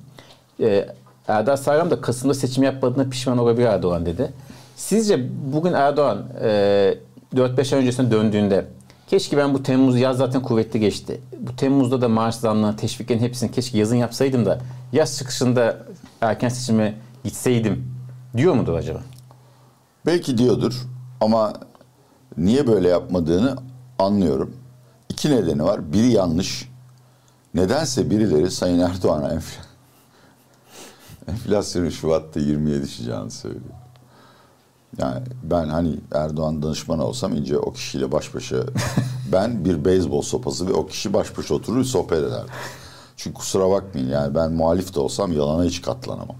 E, 0.60 0.88
Erdal 1.28 1.56
Sayram 1.56 1.90
da 1.90 2.00
Kasım'da 2.00 2.34
seçim 2.34 2.62
yapmadığına 2.64 3.08
pişman 3.08 3.38
olabilir 3.38 3.66
Erdoğan 3.66 4.06
dedi. 4.06 4.32
Sizce 4.76 5.28
bugün 5.52 5.72
Erdoğan 5.72 6.26
e, 6.42 6.94
4-5 7.34 7.74
ay 7.74 7.80
öncesine 7.80 8.10
döndüğünde 8.10 8.66
keşke 9.06 9.36
ben 9.36 9.54
bu 9.54 9.62
Temmuz 9.62 10.00
yaz 10.00 10.16
zaten 10.16 10.42
kuvvetli 10.42 10.80
geçti. 10.80 11.20
Bu 11.38 11.56
Temmuz'da 11.56 12.00
da 12.00 12.08
maaş 12.08 12.34
zammına, 12.34 12.76
teşviklerin 12.76 13.20
hepsini 13.20 13.50
keşke 13.50 13.78
yazın 13.78 13.96
yapsaydım 13.96 14.46
da 14.46 14.58
yaz 14.92 15.18
çıkışında 15.18 15.76
erken 16.20 16.48
seçime 16.48 16.94
gitseydim 17.24 17.94
diyor 18.36 18.54
mudur 18.54 18.74
acaba? 18.74 19.00
Belki 20.06 20.38
diyordur 20.38 20.82
ama 21.20 21.52
niye 22.36 22.66
böyle 22.66 22.88
yapmadığını 22.88 23.56
Anlıyorum. 24.02 24.56
İki 25.08 25.30
nedeni 25.30 25.64
var. 25.64 25.92
Biri 25.92 26.06
yanlış. 26.06 26.71
Nedense 27.54 28.10
birileri 28.10 28.50
Sayın 28.50 28.78
Erdoğan'a 28.78 29.32
enfl 29.32 29.72
enflasyonun 31.28 31.88
Şubat'ta 31.88 32.40
20'ye 32.40 32.82
düşeceğini 32.82 33.30
söylüyor. 33.30 33.74
Yani 34.98 35.22
ben 35.42 35.68
hani 35.68 35.96
Erdoğan 36.12 36.62
danışmanı 36.62 37.04
olsam 37.04 37.36
ince 37.36 37.58
o 37.58 37.72
kişiyle 37.72 38.12
baş 38.12 38.34
başa 38.34 38.56
ben 39.32 39.64
bir 39.64 39.84
beyzbol 39.84 40.22
sopası 40.22 40.68
ve 40.68 40.72
o 40.72 40.86
kişi 40.86 41.12
baş 41.12 41.38
başa 41.38 41.54
oturur 41.54 41.84
sohbet 41.84 42.18
ederdim. 42.18 42.54
Çünkü 43.16 43.34
kusura 43.34 43.70
bakmayın 43.70 44.08
yani 44.08 44.34
ben 44.34 44.52
muhalif 44.52 44.94
de 44.94 45.00
olsam 45.00 45.32
yalana 45.32 45.64
hiç 45.64 45.82
katlanamam. 45.82 46.36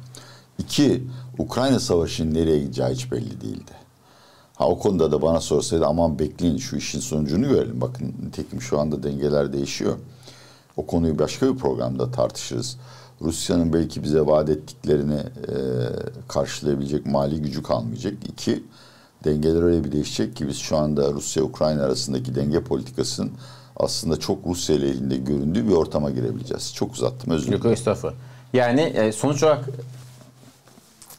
İki, 0.59 1.05
Ukrayna 1.39 1.81
Savaşı'nın 1.81 2.35
nereye 2.35 2.59
gideceği 2.59 2.89
hiç 2.89 3.13
belli 3.13 3.41
değildi. 3.41 3.73
Ha 4.55 4.69
o 4.69 4.79
konuda 4.79 5.13
da 5.13 5.23
bana 5.23 5.41
sorsaydı 5.41 5.87
aman 5.87 6.19
bekleyin 6.19 6.57
şu 6.57 6.77
işin 6.77 7.01
sonucunu 7.01 7.49
görelim. 7.49 7.81
Bakın 7.81 8.15
nitekim 8.27 8.63
şu 8.63 8.81
anda 8.81 9.03
dengeler 9.03 9.53
değişiyor. 9.53 9.97
O 10.77 10.87
konuyu 10.87 11.19
başka 11.19 11.55
bir 11.55 11.59
programda 11.59 12.11
tartışırız. 12.11 12.77
Rusya'nın 13.21 13.73
belki 13.73 14.03
bize 14.03 14.27
vaat 14.27 14.49
ettiklerini 14.49 15.19
e, 15.19 15.55
karşılayabilecek 16.29 17.07
mali 17.07 17.43
gücü 17.43 17.63
kalmayacak. 17.63 18.15
İki, 18.29 18.65
dengeler 19.25 19.63
öyle 19.63 19.85
bir 19.85 19.93
değişecek 19.93 20.37
ki 20.37 20.49
biz 20.49 20.57
şu 20.57 20.77
anda 20.77 21.13
Rusya-Ukrayna 21.13 21.83
arasındaki 21.85 22.35
denge 22.35 22.65
politikasının 22.65 23.33
aslında 23.77 24.21
çok 24.21 24.47
Rusya 24.47 24.77
ile 24.77 24.89
elinde 24.89 25.17
göründüğü 25.17 25.69
bir 25.69 25.73
ortama 25.73 26.11
girebileceğiz. 26.11 26.75
Çok 26.75 26.93
uzattım 26.93 27.33
özür 27.33 27.47
dilerim. 27.47 27.65
Yok 27.65 27.73
estağfurullah. 27.73 28.17
Yani 28.53 28.81
e, 28.81 29.13
sonuç 29.13 29.43
olarak 29.43 29.65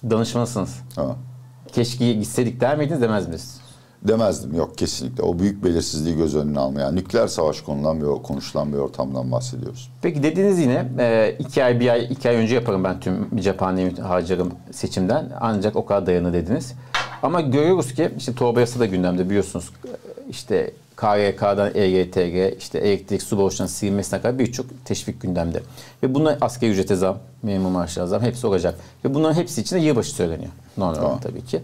danışmanısınız. 0.09 0.75
Ha. 0.95 1.15
Keşke 1.71 2.13
gitseydik 2.13 2.61
der 2.61 2.77
miydiniz 2.77 3.01
demez 3.01 3.27
misiniz? 3.27 3.62
Demezdim 4.07 4.55
yok 4.55 4.77
kesinlikle. 4.77 5.23
O 5.23 5.39
büyük 5.39 5.63
belirsizliği 5.63 6.17
göz 6.17 6.35
önüne 6.35 6.59
almayan 6.59 6.95
nükleer 6.95 7.27
savaş 7.27 7.61
konulan 7.61 8.01
bir 8.01 8.23
konuşulan 8.23 8.73
bir 8.73 8.77
ortamdan 8.77 9.31
bahsediyoruz. 9.31 9.89
Peki 10.01 10.23
dediğiniz 10.23 10.59
yine 10.59 10.85
e, 10.99 11.35
iki 11.39 11.63
ay 11.63 11.79
bir 11.79 11.89
ay 11.89 12.07
iki 12.09 12.29
ay 12.29 12.35
önce 12.35 12.55
yaparım 12.55 12.83
ben 12.83 12.99
tüm 12.99 13.37
cephaneyi 13.37 13.95
harcarım 13.95 14.51
seçimden 14.71 15.31
ancak 15.39 15.75
o 15.75 15.85
kadar 15.85 16.05
dayanı 16.05 16.33
dediniz. 16.33 16.73
Ama 17.23 17.41
görüyoruz 17.41 17.93
ki 17.93 18.11
işte 18.17 18.33
torba 18.33 18.59
yasa 18.59 18.79
da 18.79 18.85
gündemde 18.85 19.29
biliyorsunuz 19.29 19.69
işte 20.29 20.71
KYK'dan 20.97 21.71
EYTG, 21.75 22.57
işte 22.57 22.79
elektrik 22.79 23.23
su 23.23 23.37
borçlarının 23.37 23.73
silinmesine 23.73 24.21
kadar 24.21 24.39
birçok 24.39 24.65
teşvik 24.85 25.21
gündemde. 25.21 25.63
Ve 26.03 26.13
bunlar 26.15 26.37
asgari 26.41 26.71
ücrete 26.71 26.95
zam, 26.95 27.17
memur 27.43 27.69
maaşına 27.69 28.07
zam 28.07 28.21
hepsi 28.21 28.47
olacak. 28.47 28.75
Ve 29.05 29.13
bunların 29.13 29.35
hepsi 29.35 29.61
için 29.61 29.75
de 29.75 29.79
yılbaşı 29.79 30.11
söyleniyor. 30.11 30.51
Normal 30.77 30.95
Tamam. 30.95 31.19
tabii 31.19 31.45
ki. 31.45 31.63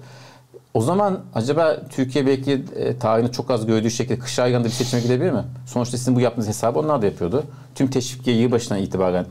O 0.73 0.81
zaman 0.81 1.19
acaba 1.35 1.77
Türkiye 1.89 2.25
belki 2.25 2.65
e, 2.75 2.97
tarihini 2.97 3.31
çok 3.31 3.51
az 3.51 3.65
gördüğü 3.65 3.91
şekilde 3.91 4.19
kış 4.19 4.39
aylarında 4.39 4.67
bir 4.67 4.73
seçime 4.73 5.01
gidebilir 5.01 5.31
mi? 5.31 5.43
Sonuçta 5.65 5.97
sizin 5.97 6.15
bu 6.15 6.19
yaptığınız 6.19 6.47
hesabı 6.47 6.79
onlar 6.79 7.01
da 7.01 7.05
yapıyordu. 7.05 7.43
Tüm 7.75 7.89
teşvikye 7.89 8.35
yılbaşından 8.35 8.81
itibaren 8.81 9.25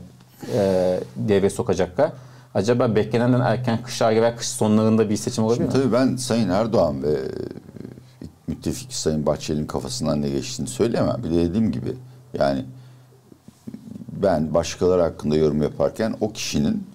e, 0.53 0.99
devreye 1.15 1.49
sokacaklar. 1.49 2.11
Acaba 2.53 2.95
beklenenden 2.95 3.39
erken 3.39 3.83
kış 3.83 4.01
ayı 4.01 4.21
veya 4.21 4.35
kış 4.35 4.47
sonlarında 4.47 5.09
bir 5.09 5.17
seçim 5.17 5.43
olabilir 5.43 5.63
Şimdi 5.63 5.77
mi? 5.77 5.83
tabii 5.83 5.93
ben 5.93 6.15
Sayın 6.15 6.49
Erdoğan 6.49 7.03
ve 7.03 7.11
e, 7.11 8.25
müttefik 8.47 8.93
Sayın 8.93 9.25
Bahçeli'nin 9.25 9.67
kafasından 9.67 10.21
ne 10.21 10.29
geçtiğini 10.29 10.67
söyleyemem. 10.67 11.23
Bir 11.23 11.29
de 11.29 11.35
dediğim 11.49 11.71
gibi 11.71 11.93
yani 12.39 12.65
ben 14.11 14.53
başkaları 14.53 15.01
hakkında 15.01 15.35
yorum 15.35 15.61
yaparken 15.61 16.15
o 16.21 16.31
kişinin 16.31 16.87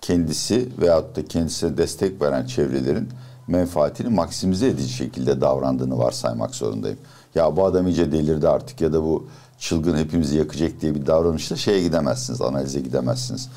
kendisi 0.00 0.68
veyahut 0.80 1.16
da 1.16 1.24
kendisine 1.24 1.76
destek 1.78 2.22
veren 2.22 2.46
çevrelerin 2.46 3.08
menfaatini 3.48 4.08
maksimize 4.08 4.68
edici 4.68 4.92
şekilde 4.92 5.40
davrandığını 5.40 5.98
varsaymak 5.98 6.54
zorundayım. 6.54 6.98
Ya 7.34 7.56
bu 7.56 7.64
adam 7.64 7.86
iyice 7.86 8.12
delirdi 8.12 8.48
artık 8.48 8.80
ya 8.80 8.92
da 8.92 9.02
bu 9.02 9.28
çılgın 9.58 9.96
hepimizi 9.96 10.38
yakacak 10.38 10.80
diye 10.80 10.94
bir 10.94 11.06
davranışla 11.06 11.56
şeye 11.56 11.82
gidemezsiniz, 11.82 12.40
analize 12.40 12.80
gidemezsiniz. 12.80 13.48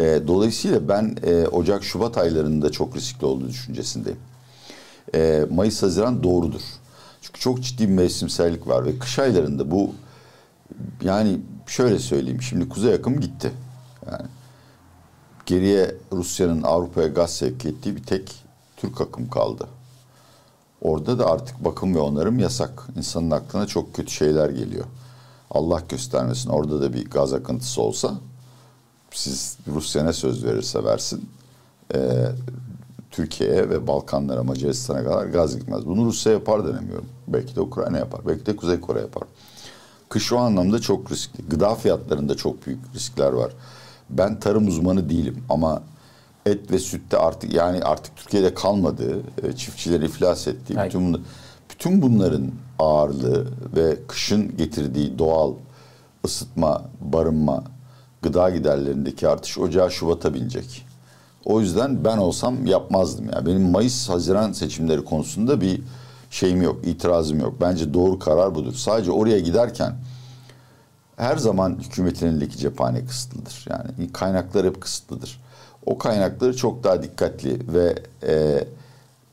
Ee, 0.00 0.20
dolayısıyla 0.26 0.88
ben 0.88 1.16
e, 1.22 1.46
Ocak-Şubat 1.46 2.18
aylarında 2.18 2.72
çok 2.72 2.96
riskli 2.96 3.24
olduğu 3.24 3.48
düşüncesindeyim. 3.48 4.18
Ee, 5.14 5.46
Mayıs-Haziran 5.50 6.22
doğrudur. 6.22 6.60
Çünkü 7.22 7.40
çok 7.40 7.62
ciddi 7.62 7.88
bir 7.88 7.94
mevsimsellik 7.94 8.68
var 8.68 8.84
ve 8.84 8.98
kış 8.98 9.18
aylarında 9.18 9.70
bu 9.70 9.94
yani 11.02 11.40
şöyle 11.66 11.98
söyleyeyim 11.98 12.42
şimdi 12.42 12.68
kuzey 12.68 12.94
akım 12.94 13.20
gitti. 13.20 13.50
Yani 14.10 14.28
geriye 15.46 15.94
Rusya'nın 16.12 16.62
Avrupa'ya 16.62 17.08
gaz 17.08 17.36
sevk 17.36 17.66
ettiği 17.66 17.96
bir 17.96 18.02
tek 18.02 18.44
Türk 18.80 19.00
akım 19.00 19.30
kaldı. 19.30 19.68
Orada 20.80 21.18
da 21.18 21.26
artık 21.26 21.64
bakım 21.64 21.94
ve 21.94 21.98
onarım 21.98 22.38
yasak. 22.38 22.86
İnsanın 22.96 23.30
aklına 23.30 23.66
çok 23.66 23.94
kötü 23.94 24.10
şeyler 24.10 24.50
geliyor. 24.50 24.84
Allah 25.50 25.82
göstermesin 25.88 26.50
orada 26.50 26.80
da 26.80 26.92
bir 26.92 27.10
gaz 27.10 27.32
akıntısı 27.32 27.82
olsa 27.82 28.14
siz 29.10 29.58
Rusya 29.66 30.04
ne 30.04 30.12
söz 30.12 30.44
verirse 30.44 30.84
versin 30.84 31.28
e, 31.94 32.26
Türkiye'ye 33.10 33.70
ve 33.70 33.86
Balkanlara 33.86 34.42
Macaristan'a 34.42 35.04
kadar 35.04 35.26
gaz 35.26 35.56
gitmez. 35.56 35.86
Bunu 35.86 36.04
Rusya 36.04 36.32
yapar 36.32 36.66
denemiyorum. 36.68 37.06
Belki 37.28 37.56
de 37.56 37.60
Ukrayna 37.60 37.98
yapar. 37.98 38.20
Belki 38.26 38.46
de 38.46 38.56
Kuzey 38.56 38.80
Kore 38.80 39.00
yapar. 39.00 39.22
Kış 40.08 40.32
o 40.32 40.38
anlamda 40.38 40.78
çok 40.78 41.12
riskli. 41.12 41.48
Gıda 41.48 41.74
fiyatlarında 41.74 42.36
çok 42.36 42.66
büyük 42.66 42.80
riskler 42.94 43.32
var. 43.32 43.52
Ben 44.10 44.40
tarım 44.40 44.66
uzmanı 44.66 45.10
değilim 45.10 45.44
ama 45.48 45.82
et 46.46 46.70
ve 46.72 46.78
sütte 46.78 47.18
artık 47.18 47.54
yani 47.54 47.82
artık 47.84 48.16
Türkiye'de 48.16 48.54
kalmadığı, 48.54 49.20
e, 49.42 49.52
çiftçiler 49.52 50.00
iflas 50.00 50.48
ettiği, 50.48 50.74
Hayır. 50.74 50.90
bütün, 50.90 51.24
bütün 51.70 52.02
bunların 52.02 52.50
ağırlığı 52.78 53.46
ve 53.76 53.96
kışın 54.08 54.56
getirdiği 54.56 55.18
doğal 55.18 55.54
ısıtma, 56.24 56.82
barınma, 57.00 57.64
gıda 58.22 58.50
giderlerindeki 58.50 59.28
artış 59.28 59.58
ocağı 59.58 59.90
Şubat'a 59.90 60.34
binecek. 60.34 60.86
O 61.44 61.60
yüzden 61.60 62.04
ben 62.04 62.18
olsam 62.18 62.66
yapmazdım 62.66 63.28
ya. 63.32 63.46
Benim 63.46 63.70
Mayıs-Haziran 63.70 64.52
seçimleri 64.52 65.04
konusunda 65.04 65.60
bir 65.60 65.82
şeyim 66.30 66.62
yok, 66.62 66.86
itirazım 66.86 67.40
yok. 67.40 67.54
Bence 67.60 67.94
doğru 67.94 68.18
karar 68.18 68.54
budur. 68.54 68.74
Sadece 68.74 69.10
oraya 69.10 69.40
giderken 69.40 69.94
her 71.16 71.36
zaman 71.36 71.78
hükümetin 71.82 72.26
elindeki 72.26 72.58
cephane 72.58 73.04
kısıtlıdır. 73.04 73.66
Yani 73.70 74.12
kaynaklar 74.12 74.66
hep 74.66 74.80
kısıtlıdır. 74.80 75.40
O 75.86 75.98
kaynakları 75.98 76.56
çok 76.56 76.84
daha 76.84 77.02
dikkatli 77.02 77.74
ve 77.74 77.94
e, 78.22 78.64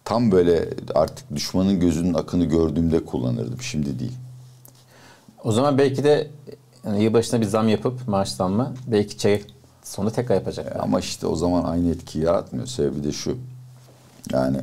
tam 0.06 0.32
böyle 0.32 0.70
artık 0.96 1.36
düşmanın 1.36 1.80
gözünün 1.80 2.13
akını 2.13 2.46
gördüğümde 2.46 3.06
kullanırdım. 3.06 3.62
Şimdi 3.62 4.00
değil. 4.00 4.18
O 5.44 5.51
zaman 5.51 5.77
belki 5.77 6.04
de 6.04 6.27
yani 6.86 7.04
yılbaşına 7.04 7.42
bir 7.42 7.46
zam 7.46 7.70
yapıp 7.70 8.08
maaş 8.08 8.32
zammı 8.32 8.74
belki 8.88 9.18
çeyrek 9.18 9.46
sonu 9.84 10.12
tekrar 10.12 10.36
yapacak. 10.36 10.75
Ama 10.80 11.00
işte 11.00 11.27
o 11.27 11.36
zaman 11.36 11.63
aynı 11.63 11.89
etkiyi 11.89 12.25
yaratmıyor. 12.25 12.68
Sebebi 12.68 13.04
de 13.04 13.12
şu. 13.12 13.38
Yani 14.32 14.58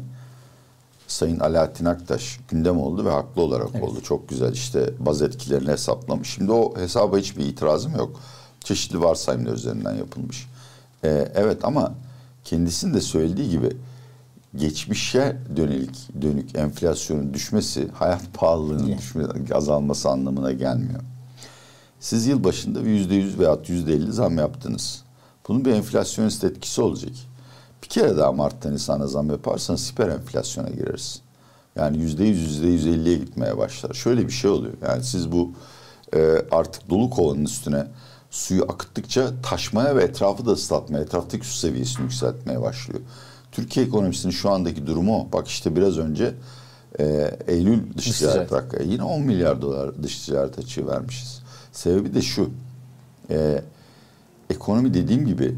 Sayın 1.07 1.41
Alaaddin 1.41 1.85
Aktaş 1.85 2.41
gündem 2.49 2.81
oldu 2.81 3.05
ve 3.05 3.11
haklı 3.11 3.43
olarak 3.43 3.83
oldu. 3.83 4.01
Çok 4.01 4.29
güzel 4.29 4.53
işte 4.53 4.91
baz 4.99 5.23
etkilerini 5.23 5.71
hesaplamış. 5.71 6.35
Şimdi 6.35 6.53
o 6.53 6.77
hesaba 6.77 7.19
hiçbir 7.19 7.47
itirazım 7.47 7.97
yok. 7.97 8.21
Çeşitli 8.61 9.03
varsayımlar 9.03 9.53
üzerinden 9.53 9.95
yapılmış. 9.95 10.47
Ee, 11.05 11.29
evet 11.35 11.65
ama 11.65 11.95
kendisinin 12.45 12.95
de 12.95 13.01
söylediği 13.01 13.51
gibi 13.51 13.77
geçmişe 14.57 15.37
dönelik 15.57 16.09
dönük 16.23 16.57
enflasyonun 16.59 17.35
düşmesi 17.35 17.89
hayat 17.89 18.35
pahalılığının 18.35 18.87
Yeah. 18.87 18.99
düşme, 18.99 19.25
azalması 19.55 20.09
anlamına 20.09 20.53
gelmiyor. 20.53 21.01
Siz 22.01 22.27
yıl 22.27 22.45
başında 22.45 22.81
yüzde 22.81 23.15
yüz 23.15 23.39
veyahut 23.39 23.69
yüzde 23.69 23.93
elli 23.93 24.13
zam 24.13 24.39
yaptınız. 24.39 25.03
Bunun 25.49 25.65
bir 25.65 25.73
enflasyonist 25.73 26.45
etkisi 26.45 26.83
olacak. 26.83 27.13
Bir 27.83 27.89
kere 27.89 28.17
daha 28.17 28.33
Mart'ta 28.33 28.71
Nisan'a 28.71 29.07
zam 29.07 29.31
yaparsanız 29.31 29.93
hiper 29.93 30.09
enflasyona 30.09 30.69
gireriz. 30.69 31.21
Yani 31.77 31.99
yüzde 31.99 32.25
yüz, 32.25 32.41
yüzde 32.41 32.67
yüz 32.67 32.87
elliye 32.87 33.19
gitmeye 33.19 33.59
başlar. 33.59 33.95
Şöyle 33.95 34.27
bir 34.27 34.33
şey 34.33 34.51
oluyor. 34.51 34.75
Yani 34.89 35.05
siz 35.05 35.33
bu 35.33 35.53
e, 36.17 36.37
artık 36.51 36.91
dolu 36.91 37.11
kovanın 37.11 37.45
üstüne 37.45 37.87
suyu 38.35 38.63
akıttıkça 38.63 39.31
taşmaya 39.43 39.97
ve 39.97 40.03
etrafı 40.03 40.47
da 40.47 40.51
ıslatmaya, 40.51 41.05
etraftaki 41.05 41.47
su 41.47 41.59
seviyesini 41.59 42.03
yükseltmeye 42.03 42.63
başlıyor. 42.63 43.01
Türkiye 43.53 43.87
ekonomisinin 43.87 44.33
şu 44.33 44.51
andaki 44.51 44.87
durumu 44.87 45.17
o. 45.21 45.33
Bak 45.33 45.49
işte 45.49 45.77
biraz 45.77 45.99
önce 45.99 46.35
e, 46.99 47.37
Eylül 47.47 47.97
dış 47.97 48.05
ticaret 48.05 48.49
ticaret. 48.49 48.53
rakamı. 48.53 48.93
Yine 48.93 49.03
10 49.03 49.23
milyar 49.23 49.63
dolar 49.63 50.03
dış 50.03 50.19
ticaret 50.27 50.59
açığı 50.59 50.87
vermişiz. 50.87 51.43
Sebebi 51.73 52.15
de 52.15 52.23
şu. 52.23 52.51
E, 53.31 53.63
ekonomi 54.51 54.95
dediğim 54.95 55.27
gibi 55.27 55.55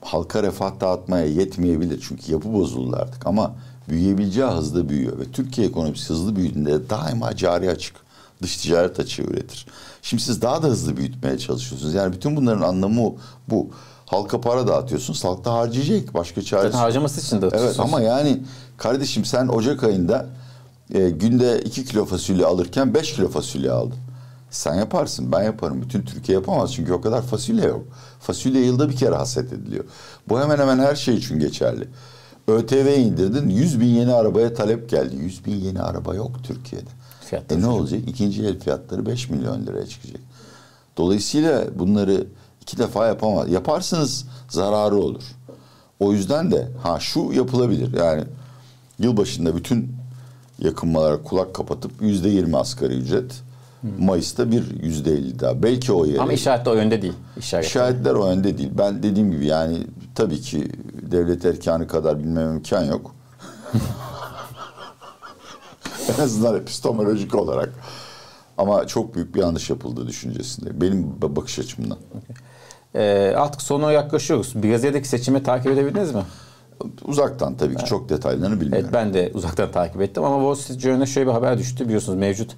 halka 0.00 0.42
refah 0.42 0.80
dağıtmaya 0.80 1.26
yetmeyebilir. 1.26 2.04
Çünkü 2.08 2.32
yapı 2.32 2.52
bozuldu 2.52 2.96
artık 2.96 3.26
ama 3.26 3.54
büyüyebileceği 3.88 4.46
hızda 4.46 4.88
büyüyor. 4.88 5.18
Ve 5.18 5.24
Türkiye 5.32 5.66
ekonomisi 5.66 6.08
hızlı 6.08 6.36
büyüdüğünde 6.36 6.90
daima 6.90 7.36
cari 7.36 7.70
açık, 7.70 7.96
dış 8.42 8.56
ticaret 8.56 9.00
açığı 9.00 9.22
üretir. 9.22 9.66
Şimdi 10.02 10.22
siz 10.22 10.42
daha 10.42 10.62
da 10.62 10.66
hızlı 10.66 10.96
büyütmeye 10.96 11.38
çalışıyorsunuz. 11.38 11.94
Yani 11.94 12.12
bütün 12.12 12.36
bunların 12.36 12.62
anlamı 12.62 13.12
bu. 13.50 13.70
Halka 14.06 14.40
para 14.40 14.66
dağıtıyorsunuz, 14.66 15.24
halk 15.24 15.44
da 15.44 15.54
harcayacak. 15.54 16.14
Başka 16.14 16.42
çaresi 16.42 16.66
Zaten 16.66 16.78
harcaması 16.78 17.20
için 17.20 17.42
de 17.42 17.48
Evet 17.52 17.80
ama 17.80 18.00
yani 18.00 18.42
kardeşim 18.76 19.24
sen 19.24 19.48
Ocak 19.48 19.84
ayında 19.84 20.26
e, 20.94 21.10
günde 21.10 21.60
2 21.60 21.84
kilo 21.84 22.04
fasulye 22.04 22.46
alırken 22.46 22.94
5 22.94 23.14
kilo 23.14 23.28
fasulye 23.28 23.70
aldın. 23.70 23.98
Sen 24.50 24.74
yaparsın, 24.74 25.32
ben 25.32 25.42
yaparım. 25.42 25.82
Bütün 25.82 26.02
Türkiye 26.02 26.38
yapamaz 26.38 26.74
çünkü 26.74 26.92
o 26.92 27.00
kadar 27.00 27.22
fasulye 27.22 27.64
yok. 27.64 27.84
Fasulye 28.20 28.64
yılda 28.64 28.88
bir 28.88 28.96
kere 28.96 29.14
haset 29.14 29.52
ediliyor. 29.52 29.84
Bu 30.28 30.40
hemen 30.40 30.58
hemen 30.58 30.78
her 30.78 30.96
şey 30.96 31.14
için 31.14 31.38
geçerli. 31.38 31.88
ÖTV 32.48 32.98
indirdin, 32.98 33.48
100 33.48 33.80
bin 33.80 33.86
yeni 33.86 34.12
arabaya 34.12 34.54
talep 34.54 34.90
geldi. 34.90 35.16
100 35.16 35.46
bin 35.46 35.54
yeni 35.54 35.82
araba 35.82 36.14
yok 36.14 36.30
Türkiye'de. 36.44 36.90
Fiyatları 37.28 37.60
e 37.60 37.62
ne 37.62 37.66
olacak? 37.66 38.00
İkinci 38.06 38.46
el 38.46 38.58
fiyatları 38.58 39.06
5 39.06 39.30
milyon 39.30 39.66
liraya 39.66 39.86
çıkacak. 39.86 40.20
Dolayısıyla 40.96 41.64
bunları 41.78 42.26
iki 42.62 42.78
defa 42.78 43.06
yapamaz. 43.06 43.50
Yaparsınız 43.50 44.26
zararı 44.48 44.96
olur. 44.96 45.22
O 46.00 46.12
yüzden 46.12 46.52
de 46.52 46.68
ha 46.82 47.00
şu 47.00 47.32
yapılabilir. 47.32 47.98
Yani 47.98 48.24
yılbaşında 48.98 49.56
bütün 49.56 49.92
yakınmalara 50.58 51.22
kulak 51.22 51.54
kapatıp 51.54 51.92
yüzde 52.00 52.28
yirmi 52.28 52.56
asgari 52.56 52.94
ücret. 52.94 53.42
Mayıs'ta 53.98 54.50
bir 54.50 54.82
yüzde 54.82 55.12
elli 55.12 55.40
daha. 55.40 55.62
Belki 55.62 55.92
o 55.92 56.06
yere. 56.06 56.20
Ama 56.20 56.32
işaret 56.32 56.66
de 56.66 56.70
o 56.70 56.74
yönde 56.74 57.02
değil. 57.02 57.14
İşaret. 57.38 57.66
İşaretler 57.66 58.14
o 58.14 58.26
yönde 58.30 58.58
değil. 58.58 58.70
Ben 58.78 59.02
dediğim 59.02 59.30
gibi 59.30 59.46
yani 59.46 59.86
tabii 60.14 60.40
ki 60.40 60.68
devlet 61.10 61.44
erkanı 61.44 61.86
kadar 61.88 62.18
bilmem 62.18 62.52
imkan 62.52 62.84
yok. 62.84 63.14
en 66.18 66.22
azından 66.22 66.56
epistemolojik 66.56 67.34
olarak. 67.34 67.72
Ama 68.58 68.86
çok 68.86 69.14
büyük 69.14 69.34
bir 69.34 69.40
yanlış 69.40 69.70
yapıldığı 69.70 70.06
düşüncesinde. 70.06 70.80
Benim 70.80 71.06
bakış 71.22 71.58
açımdan. 71.58 71.98
Ee, 72.94 73.34
artık 73.36 73.62
sonuna 73.62 73.92
yaklaşıyoruz. 73.92 74.62
Brezilya'daki 74.62 75.08
seçimi 75.08 75.42
takip 75.42 75.72
edebildiniz 75.72 76.14
mi? 76.14 76.22
Uzaktan 77.04 77.56
tabii 77.56 77.76
ki 77.76 77.84
çok 77.84 78.08
detaylarını 78.08 78.60
bilmiyorum. 78.60 78.84
Evet 78.84 78.94
ben 78.94 79.14
de 79.14 79.30
uzaktan 79.34 79.72
takip 79.72 80.00
ettim 80.02 80.24
ama 80.24 80.36
Wall 80.36 80.54
Street 80.54 80.80
Journal'e 80.80 81.06
şöyle 81.06 81.26
bir 81.26 81.32
haber 81.32 81.58
düştü. 81.58 81.84
Biliyorsunuz 81.84 82.18
mevcut 82.18 82.56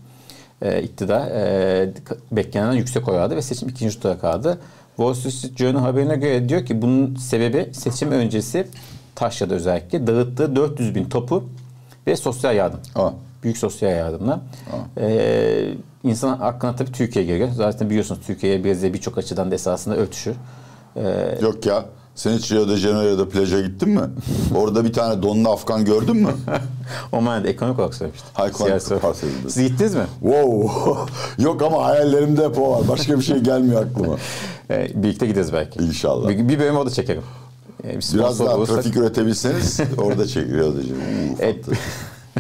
e, 0.62 0.82
iktidar 0.82 1.30
e, 1.30 1.92
beklenen 2.32 2.72
yüksek 2.72 3.08
oy 3.08 3.20
aldı 3.20 3.36
ve 3.36 3.42
seçim 3.42 3.68
ikinci 3.68 4.00
tura 4.00 4.18
kaldı. 4.18 4.58
Wall 4.96 5.14
Street 5.14 5.58
Journal 5.58 5.80
haberine 5.80 6.16
göre 6.16 6.48
diyor 6.48 6.66
ki 6.66 6.82
bunun 6.82 7.14
sebebi 7.14 7.74
seçim 7.74 8.10
öncesi 8.10 8.66
Taşya'da 9.14 9.54
özellikle 9.54 10.06
dağıttığı 10.06 10.56
400 10.56 10.94
bin 10.94 11.04
topu 11.04 11.44
ve 12.06 12.16
sosyal 12.16 12.56
yardım. 12.56 12.80
Aa, 12.94 13.10
Büyük 13.42 13.58
sosyal 13.58 13.90
yardımla. 13.90 14.40
Ee, 14.98 15.74
insan 16.04 16.38
aklına 16.40 16.76
tabii 16.76 16.92
Türkiye 16.92 17.24
geliyor. 17.24 17.48
Zaten 17.56 17.90
biliyorsunuz 17.90 18.20
Türkiye 18.26 18.64
Brezilya 18.64 18.94
birçok 18.94 19.18
açıdan 19.18 19.50
da 19.50 19.54
esasında 19.54 19.96
örtüşür. 19.96 20.34
Ee, 20.96 21.38
yok 21.42 21.66
ya. 21.66 21.84
Sen 22.14 22.32
hiç 22.32 22.52
Rio 22.52 22.68
de 22.68 22.76
Janeiro'da 22.76 23.28
plaja 23.28 23.60
gittin 23.60 23.88
mi? 23.88 24.00
Orada 24.56 24.84
bir 24.84 24.92
tane 24.92 25.22
donlu 25.22 25.50
Afgan 25.50 25.84
gördün 25.84 26.16
mü? 26.16 26.30
o 27.12 27.20
manada 27.20 27.48
ekonomik 27.48 27.78
olarak 27.78 27.94
söylemiştim. 27.94 28.30
Hayır, 28.34 28.52
ekonomik 28.52 29.04
olarak. 29.04 29.16
Siz 29.48 29.68
gittiniz 29.68 29.94
mi? 29.94 30.04
wow. 30.20 30.68
Yok 31.38 31.62
ama 31.62 31.84
hayallerimde 31.84 32.44
hep 32.44 32.58
o 32.58 32.70
var. 32.72 32.88
Başka 32.88 33.18
bir 33.18 33.22
şey 33.24 33.38
gelmiyor 33.38 33.86
aklıma. 33.86 34.16
Ee, 34.70 34.88
birlikte 35.02 35.26
gideriz 35.26 35.52
belki. 35.52 35.78
İnşallah. 35.84 36.28
Bir, 36.28 36.48
bir 36.48 36.58
bölüm 36.58 36.76
orada 36.76 36.90
çekerim. 36.90 37.22
Ee, 37.84 37.88
bir 37.98 38.04
Biraz 38.14 38.40
daha 38.40 38.54
bulursak- 38.58 38.74
trafik 38.74 38.96
üretebilseniz 38.96 39.80
orada 39.98 40.26
çekiliyor 40.26 40.66
Rio 40.66 40.76
de 40.76 40.82
Janeiro. 40.82 41.64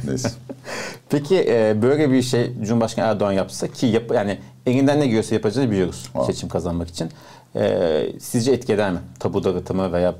Neyse. 0.06 0.30
Peki 1.10 1.44
e, 1.48 1.82
böyle 1.82 2.10
bir 2.10 2.22
şey 2.22 2.52
Cumhurbaşkanı 2.62 3.06
Erdoğan 3.06 3.32
yapsa 3.32 3.68
ki 3.68 3.86
yap, 3.86 4.02
yani 4.14 4.38
elinden 4.66 5.00
ne 5.00 5.06
geliyorsa 5.06 5.34
yapacağını 5.34 5.70
biliyoruz 5.70 6.08
Ha. 6.14 6.24
seçim 6.24 6.48
kazanmak 6.48 6.88
için. 6.88 7.08
E, 7.56 8.12
sizce 8.20 8.52
etki 8.52 8.72
eder 8.72 8.92
mi? 8.92 8.98
Tabu 9.18 9.44
dağıtımı 9.44 9.92
veya 9.92 10.14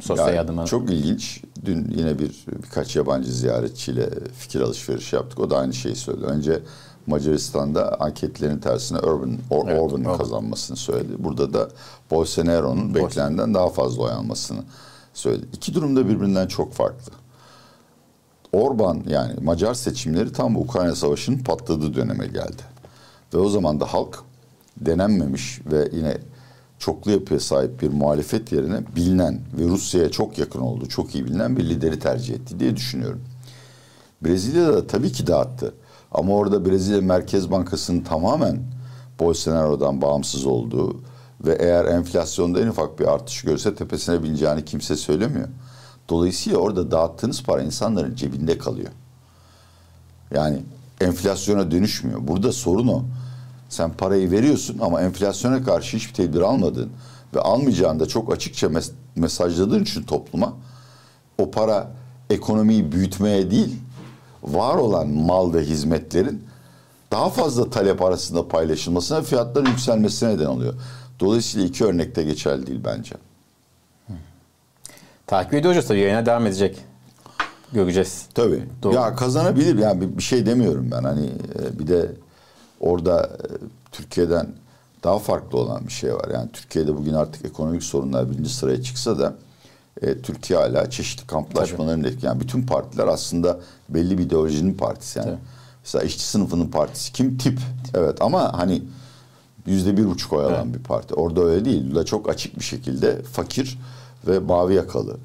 sosyal 0.00 0.26
Yani 0.28 0.36
yardıma? 0.36 0.64
Çok 0.66 0.90
ilginç. 0.90 1.40
Dün 1.64 1.92
yine 1.96 2.18
bir 2.18 2.44
birkaç 2.62 2.96
yabancı 2.96 3.32
ziyaretçiyle 3.32 4.08
fikir 4.38 4.60
alışverişi 4.60 5.16
yaptık. 5.16 5.40
O 5.40 5.50
da 5.50 5.58
aynı 5.58 5.74
şeyi 5.74 5.96
söyledi. 5.96 6.24
Önce 6.26 6.58
Macaristan'da 7.06 8.00
anketlerin 8.00 8.58
tersine 8.58 8.98
Urban, 8.98 9.38
Or, 9.50 9.68
Evet, 9.68 9.80
Orban'ın 9.80 10.04
Orban. 10.04 10.18
kazanmasını 10.18 10.76
söyledi. 10.76 11.12
Burada 11.18 11.52
da 11.54 11.68
Bolsonaro'nun 12.10 12.94
beklenenden 12.94 13.54
daha 13.54 13.68
fazla 13.68 14.02
oy 14.02 14.10
almasını 14.10 14.60
söyledi. 15.14 15.46
İki 15.52 15.74
durumda 15.74 16.08
birbirinden 16.08 16.46
çok 16.46 16.72
farklı. 16.72 17.12
Orban 18.52 19.02
yani 19.08 19.34
Macar 19.42 19.74
seçimleri 19.74 20.32
tam 20.32 20.56
Ukrayna 20.56 20.94
Savaşı'nın 20.94 21.38
patladığı 21.38 21.94
döneme 21.94 22.26
geldi. 22.26 22.62
Ve 23.34 23.38
o 23.38 23.48
zaman 23.48 23.80
da 23.80 23.86
halk 23.86 24.18
denenmemiş 24.76 25.60
ve 25.72 25.88
yine 25.92 26.18
çoklu 26.78 27.10
yapıya 27.10 27.40
sahip 27.40 27.82
bir 27.82 27.88
muhalefet 27.88 28.52
yerine 28.52 28.80
bilinen 28.96 29.40
ve 29.58 29.64
Rusya'ya 29.64 30.10
çok 30.10 30.38
yakın 30.38 30.60
olduğu, 30.60 30.88
çok 30.88 31.14
iyi 31.14 31.24
bilinen 31.24 31.56
bir 31.56 31.68
lideri 31.68 31.98
tercih 31.98 32.34
etti 32.34 32.60
diye 32.60 32.76
düşünüyorum. 32.76 33.20
Brezilya'da 34.24 34.74
da 34.74 34.86
tabii 34.86 35.12
ki 35.12 35.26
dağıttı. 35.26 35.74
Ama 36.12 36.34
orada 36.34 36.64
Brezilya 36.64 37.00
Merkez 37.00 37.50
Bankası'nın 37.50 38.00
tamamen 38.00 38.58
Bolsonaro'dan 39.20 40.02
bağımsız 40.02 40.46
olduğu 40.46 41.00
ve 41.44 41.56
eğer 41.60 41.84
enflasyonda 41.84 42.60
en 42.60 42.66
ufak 42.66 42.98
bir 42.98 43.12
artış 43.12 43.42
görse 43.42 43.74
tepesine 43.74 44.22
bineceğini 44.22 44.64
kimse 44.64 44.96
söylemiyor. 44.96 45.48
Dolayısıyla 46.12 46.58
orada 46.58 46.90
dağıttığınız 46.90 47.42
para 47.42 47.62
insanların 47.62 48.14
cebinde 48.14 48.58
kalıyor. 48.58 48.90
Yani 50.34 50.62
enflasyona 51.00 51.70
dönüşmüyor. 51.70 52.28
Burada 52.28 52.52
sorun 52.52 52.88
o. 52.88 53.02
Sen 53.68 53.92
parayı 53.92 54.30
veriyorsun 54.30 54.78
ama 54.78 55.00
enflasyona 55.00 55.64
karşı 55.64 55.96
hiçbir 55.96 56.14
tedbir 56.14 56.40
almadın 56.40 56.90
ve 57.34 57.40
almayacağını 57.40 58.00
da 58.00 58.06
çok 58.06 58.32
açıkça 58.32 58.66
mes- 58.66 58.92
mesajladığın 59.16 59.82
için 59.82 60.02
topluma 60.02 60.52
o 61.38 61.50
para 61.50 61.90
ekonomiyi 62.30 62.92
büyütmeye 62.92 63.50
değil, 63.50 63.76
var 64.42 64.74
olan 64.74 65.08
mal 65.08 65.54
ve 65.54 65.64
hizmetlerin 65.64 66.44
daha 67.10 67.30
fazla 67.30 67.70
talep 67.70 68.02
arasında 68.02 68.48
paylaşılmasına 68.48 69.22
fiyatların 69.22 69.66
yükselmesine 69.66 70.28
neden 70.28 70.46
oluyor. 70.46 70.74
Dolayısıyla 71.20 71.66
iki 71.66 71.84
örnekte 71.84 72.22
geçerli 72.22 72.66
değil 72.66 72.80
bence. 72.84 73.14
Takip 75.32 75.54
ediyor 75.54 75.66
olacağız 75.66 75.88
tabii 75.88 76.00
yayına 76.00 76.26
devam 76.26 76.46
edecek. 76.46 76.78
Göreceğiz. 77.72 78.26
Tabii. 78.34 78.62
Doğru. 78.82 78.94
Ya 78.94 79.16
kazanabilir 79.16 79.78
yani 79.78 80.18
bir, 80.18 80.22
şey 80.22 80.46
demiyorum 80.46 80.90
ben. 80.90 81.04
Hani 81.04 81.26
e, 81.26 81.78
bir 81.78 81.86
de 81.86 82.12
orada 82.80 83.22
e, 83.22 83.46
Türkiye'den 83.92 84.46
daha 85.04 85.18
farklı 85.18 85.58
olan 85.58 85.86
bir 85.86 85.92
şey 85.92 86.14
var. 86.14 86.28
Yani 86.34 86.50
Türkiye'de 86.52 86.96
bugün 86.96 87.14
artık 87.14 87.44
ekonomik 87.44 87.82
sorunlar 87.82 88.30
birinci 88.30 88.54
sıraya 88.54 88.82
çıksa 88.82 89.18
da 89.18 89.34
e, 90.02 90.18
Türkiye 90.18 90.58
hala 90.58 90.90
çeşitli 90.90 91.26
kamplaşmaların 91.26 92.04
etki. 92.04 92.26
Yani 92.26 92.40
bütün 92.40 92.66
partiler 92.66 93.06
aslında 93.06 93.60
belli 93.88 94.18
bir 94.18 94.22
ideolojinin 94.22 94.74
partisi 94.74 95.18
yani. 95.18 95.28
Tabii. 95.28 95.40
Mesela 95.84 96.04
işçi 96.04 96.24
sınıfının 96.24 96.68
partisi 96.68 97.12
kim? 97.12 97.38
Tip. 97.38 97.58
Evet 97.94 98.22
ama 98.22 98.58
hani 98.58 98.82
yüzde 99.66 99.96
bir 99.96 100.06
buçuk 100.06 100.32
oy 100.32 100.44
alan 100.44 100.64
Evet. 100.64 100.78
bir 100.78 100.82
parti. 100.82 101.14
Orada 101.14 101.44
öyle 101.44 101.64
değil. 101.64 101.90
Lula 101.90 102.04
çok 102.04 102.28
açık 102.28 102.58
bir 102.58 102.64
şekilde 102.64 103.22
fakir 103.22 103.78
ve 104.26 104.38
mavi 104.38 104.74
yakalı 104.74 105.16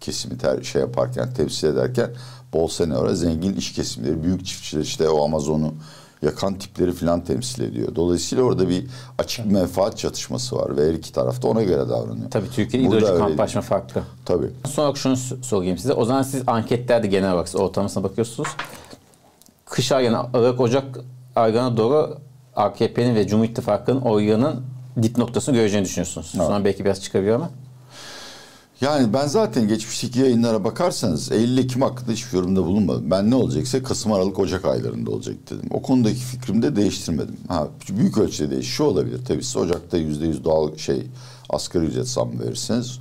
kesimi 0.00 0.38
ter, 0.38 0.62
şey 0.62 0.82
yaparken, 0.82 1.34
temsil 1.34 1.68
ederken 1.68 2.10
Bolsonaro 2.52 3.14
zengin 3.14 3.54
iş 3.54 3.72
kesimleri, 3.72 4.22
büyük 4.22 4.46
çiftçiler 4.46 4.82
işte 4.82 5.08
o 5.08 5.24
Amazon'u 5.24 5.74
yakan 6.22 6.58
tipleri 6.58 6.92
filan 6.92 7.24
temsil 7.24 7.62
ediyor. 7.62 7.94
Dolayısıyla 7.94 8.44
orada 8.44 8.68
bir 8.68 8.86
açık 9.18 9.46
menfaat 9.46 9.98
çatışması 9.98 10.56
var 10.56 10.76
ve 10.76 10.88
her 10.88 10.94
iki 10.94 11.12
tarafta 11.12 11.48
ona 11.48 11.62
göre 11.62 11.88
davranıyor. 11.88 12.30
Tabii 12.30 12.46
Burada 12.56 12.76
ideolojik 12.76 13.18
kamplaşma 13.18 13.60
farklı. 13.60 14.02
Tabii. 14.24 14.50
Son 14.66 14.82
olarak 14.82 14.96
şunu 14.96 15.16
sorayım 15.16 15.78
size. 15.78 15.92
O 15.92 16.04
zaman 16.04 16.22
siz 16.22 16.42
anketlerde 16.46 17.06
genel 17.06 17.32
olarak 17.32 17.54
ortalamasına 17.54 18.04
bakıyorsunuz. 18.04 18.48
Kış 19.64 19.92
ayına, 19.92 20.30
Aralık, 20.34 20.60
Ocak 20.60 20.98
aylarına 21.36 21.76
doğru 21.76 22.18
AKP'nin 22.56 23.14
ve 23.14 23.26
Cumhur 23.26 23.44
İttifakı'nın 23.44 24.00
oylarının 24.00 24.60
dip 25.02 25.18
noktasını 25.18 25.54
göreceğini 25.54 25.84
düşünüyorsunuz. 25.84 26.26
Sonra 26.26 26.64
belki 26.64 26.84
biraz 26.84 27.02
çıkabiliyor 27.02 27.36
ama. 27.36 27.50
Yani 28.82 29.12
ben 29.12 29.26
zaten 29.26 29.68
geçmişteki 29.68 30.20
yayınlara 30.20 30.64
bakarsanız 30.64 31.32
Eylül-Ekim 31.32 31.82
hakkında 31.82 32.12
hiçbir 32.12 32.38
yorumda 32.38 32.64
bulunmadım. 32.64 33.10
Ben 33.10 33.30
ne 33.30 33.34
olacaksa 33.34 33.82
Kasım, 33.82 34.12
Aralık, 34.12 34.38
Ocak 34.38 34.64
aylarında 34.64 35.10
olacak 35.10 35.36
dedim. 35.50 35.68
O 35.70 35.82
konudaki 35.82 36.18
fikrimi 36.18 36.62
de 36.62 36.76
değiştirmedim. 36.76 37.36
Ha, 37.48 37.68
büyük 37.88 38.18
ölçüde 38.18 38.50
değişiyor 38.50 38.88
olabilir. 38.88 39.24
Tabii 39.24 39.44
siz 39.44 39.56
Ocak'ta 39.56 39.96
yüzde 39.96 40.26
yüz 40.26 40.44
doğal 40.44 40.76
şey 40.76 41.06
asgari 41.50 41.84
ücret 41.84 42.08
zam 42.08 42.40
verirseniz 42.40 42.98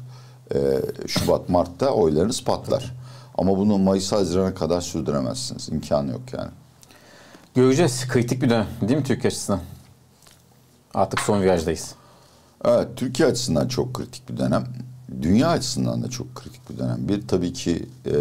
e, 0.55 0.81
Şubat, 1.07 1.49
Mart'ta 1.49 1.89
oylarınız 1.89 2.43
patlar. 2.43 2.93
Ama 3.37 3.57
bunu 3.57 3.77
Mayıs, 3.77 4.11
Haziran'a 4.11 4.53
kadar 4.53 4.81
sürdüremezsiniz. 4.81 5.69
İmkanı 5.69 6.11
yok 6.11 6.21
yani. 6.33 6.51
Göreceğiz. 7.55 8.07
Kritik 8.07 8.41
bir 8.41 8.49
dönem 8.49 8.67
değil 8.81 8.99
mi 8.99 9.03
Türkiye 9.03 9.27
açısından? 9.27 9.61
Artık 10.93 11.19
son 11.19 11.41
virajdayız. 11.41 11.95
Evet, 12.65 12.87
Türkiye 12.95 13.27
açısından 13.27 13.67
çok 13.67 13.93
kritik 13.93 14.29
bir 14.29 14.37
dönem. 14.37 14.90
Dünya 15.21 15.47
açısından 15.47 16.03
da 16.03 16.09
çok 16.09 16.35
kritik 16.35 16.69
bir 16.69 16.77
dönem. 16.77 17.07
Bir 17.07 17.27
tabii 17.27 17.53
ki 17.53 17.89
e, 18.05 18.13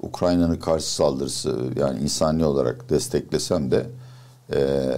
Ukrayna'nın 0.00 0.56
karşı 0.56 0.94
saldırısı 0.94 1.58
yani 1.76 2.00
insani 2.00 2.44
olarak 2.44 2.90
desteklesem 2.90 3.70
de 3.70 3.86
e, 4.54 4.90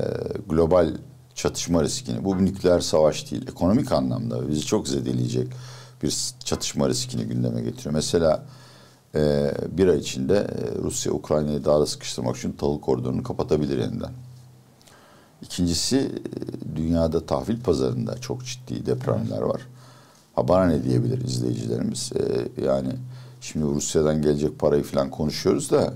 global 0.48 0.90
çatışma 1.34 1.82
riskini, 1.82 2.24
bu 2.24 2.38
bir 2.38 2.44
nükleer 2.44 2.80
savaş 2.80 3.30
değil, 3.30 3.48
ekonomik 3.48 3.92
anlamda 3.92 4.48
bizi 4.48 4.66
çok 4.66 4.88
zedeleyecek 4.88 5.48
bir 6.02 6.34
çatışma 6.44 6.88
riskini 6.88 7.24
gündeme 7.24 7.62
getiriyor. 7.62 7.94
Mesela 7.94 8.44
e, 9.14 9.52
bir 9.70 9.88
ay 9.88 9.98
içinde 9.98 10.36
e, 10.36 10.82
Rusya 10.82 11.12
Ukrayna'yı 11.12 11.64
daha 11.64 11.80
da 11.80 11.86
sıkıştırmak 11.86 12.36
için 12.36 12.52
tahıl 12.52 12.80
koridorunu 12.80 13.22
kapatabilir 13.22 13.78
yeniden. 13.78 14.12
İkincisi 15.42 15.98
e, 15.98 16.76
dünyada 16.76 17.26
tahvil 17.26 17.60
pazarında 17.60 18.18
çok 18.18 18.44
ciddi 18.44 18.86
depremler 18.86 19.42
var. 19.42 19.60
Ha 20.35 20.49
bana 20.49 20.66
ne 20.66 20.85
diyebilir 20.85 21.25
izleyicilerimiz? 21.25 22.12
E, 22.16 22.62
yani 22.64 22.92
şimdi 23.40 23.66
Rusya'dan 23.66 24.23
gelecek 24.23 24.59
parayı 24.59 24.83
falan 24.83 25.11
konuşuyoruz 25.11 25.70
da 25.70 25.92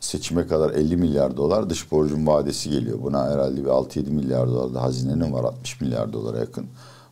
seçime 0.00 0.46
kadar 0.46 0.70
50 0.70 0.96
milyar 0.96 1.36
dolar 1.36 1.70
dış 1.70 1.92
borcun 1.92 2.26
vadesi 2.26 2.70
geliyor. 2.70 2.98
Buna 3.02 3.30
herhalde 3.30 3.64
bir 3.64 3.70
6-7 3.70 4.10
milyar 4.10 4.48
dolar 4.48 4.74
da 4.74 4.82
hazinenin 4.82 5.32
var 5.32 5.44
60 5.44 5.80
milyar 5.80 6.12
dolara 6.12 6.38
yakın. 6.38 6.66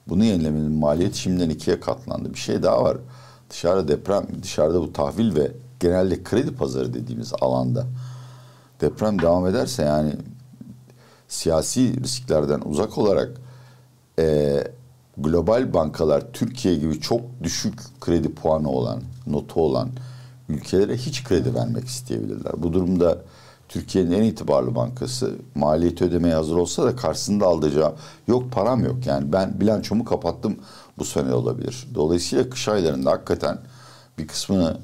Bunu 0.09 0.25
yenilemenin 0.25 0.73
maliyeti 0.73 1.19
şimdiden 1.19 1.51
ikiye 1.51 1.81
katlandı. 1.81 2.35
Bir 2.35 2.39
şey 2.39 2.63
daha 2.63 2.85
var. 2.85 2.97
Dışarıda 3.51 3.89
deprem, 3.89 4.27
dışarıda 4.43 4.81
bu 4.81 4.93
tahvil 4.93 5.35
ve 5.35 5.53
genelde 5.81 6.23
kredi 6.23 6.55
pazarı 6.55 6.95
dediğimiz 6.95 7.33
alanda 7.41 7.87
deprem 8.81 9.23
devam 9.23 9.47
ederse 9.47 9.83
yani 9.83 10.13
siyasi 11.29 12.03
risklerden 12.03 12.61
uzak 12.65 12.99
olarak 12.99 13.31
e, 14.19 14.65
global 15.19 15.75
bankalar 15.75 16.33
Türkiye 16.33 16.75
gibi 16.75 17.01
çok 17.01 17.21
düşük 17.43 17.75
kredi 18.01 18.35
puanı 18.35 18.71
olan, 18.71 19.03
notu 19.27 19.61
olan 19.61 19.89
ülkelere 20.49 20.97
hiç 20.97 21.25
kredi 21.25 21.55
vermek 21.55 21.85
isteyebilirler. 21.85 22.53
Bu 22.57 22.73
durumda 22.73 23.19
Türkiye'nin 23.69 24.13
en 24.13 24.23
itibarlı 24.23 24.75
bankası 24.75 25.35
maliyeti 25.55 26.05
ödemeye 26.05 26.35
hazır 26.35 26.57
olsa 26.57 26.85
da 26.85 26.97
karşısında 26.97 27.47
alacağı 27.47 27.95
yok 28.29 28.53
param 28.53 28.85
yok. 28.85 29.07
Yani 29.07 29.33
ben 29.33 29.61
bilançomu 29.61 30.05
kapattım 30.05 30.57
bu 30.99 31.05
sene 31.05 31.35
olabilir. 31.35 31.89
Dolayısıyla 31.95 32.51
kış 32.51 32.69
aylarında 32.69 33.11
hakikaten 33.11 33.59
bir 34.19 34.27
kısmını 34.27 34.77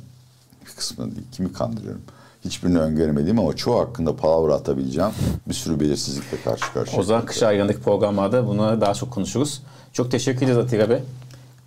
bir 0.67 0.71
kısmını 0.71 1.17
değil 1.17 1.27
kimi 1.33 1.53
kandırıyorum. 1.53 2.03
Hiçbirini 2.45 2.79
öngöremediğim 2.79 3.39
ama 3.39 3.57
çoğu 3.57 3.81
hakkında 3.81 4.17
palavra 4.17 4.55
atabileceğim 4.55 5.11
bir 5.49 5.55
sürü 5.55 5.81
belirsizlikle 5.81 6.43
karşı 6.43 6.73
karşıya. 6.73 7.01
O 7.01 7.03
zaman 7.03 7.25
kış 7.25 7.43
aylarındaki 7.43 7.81
programlarda 7.81 8.47
bunu 8.47 8.81
daha 8.81 8.95
çok 8.95 9.11
konuşuruz. 9.11 9.63
Çok 9.93 10.11
teşekkür 10.11 10.43
ederiz 10.47 10.59
Atilla 10.59 10.91
Bey. 10.91 10.99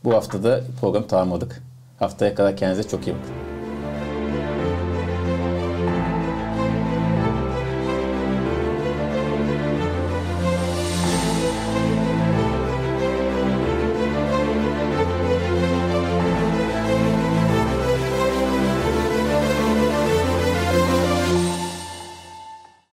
Bu 0.03 0.13
hafta 0.13 0.43
da 0.43 0.61
program 0.81 1.07
tamamladık. 1.07 1.61
Haftaya 1.99 2.35
kadar 2.35 2.57
kendinize 2.57 2.89
çok 2.89 3.07
iyi 3.07 3.15
bakın. 3.15 3.52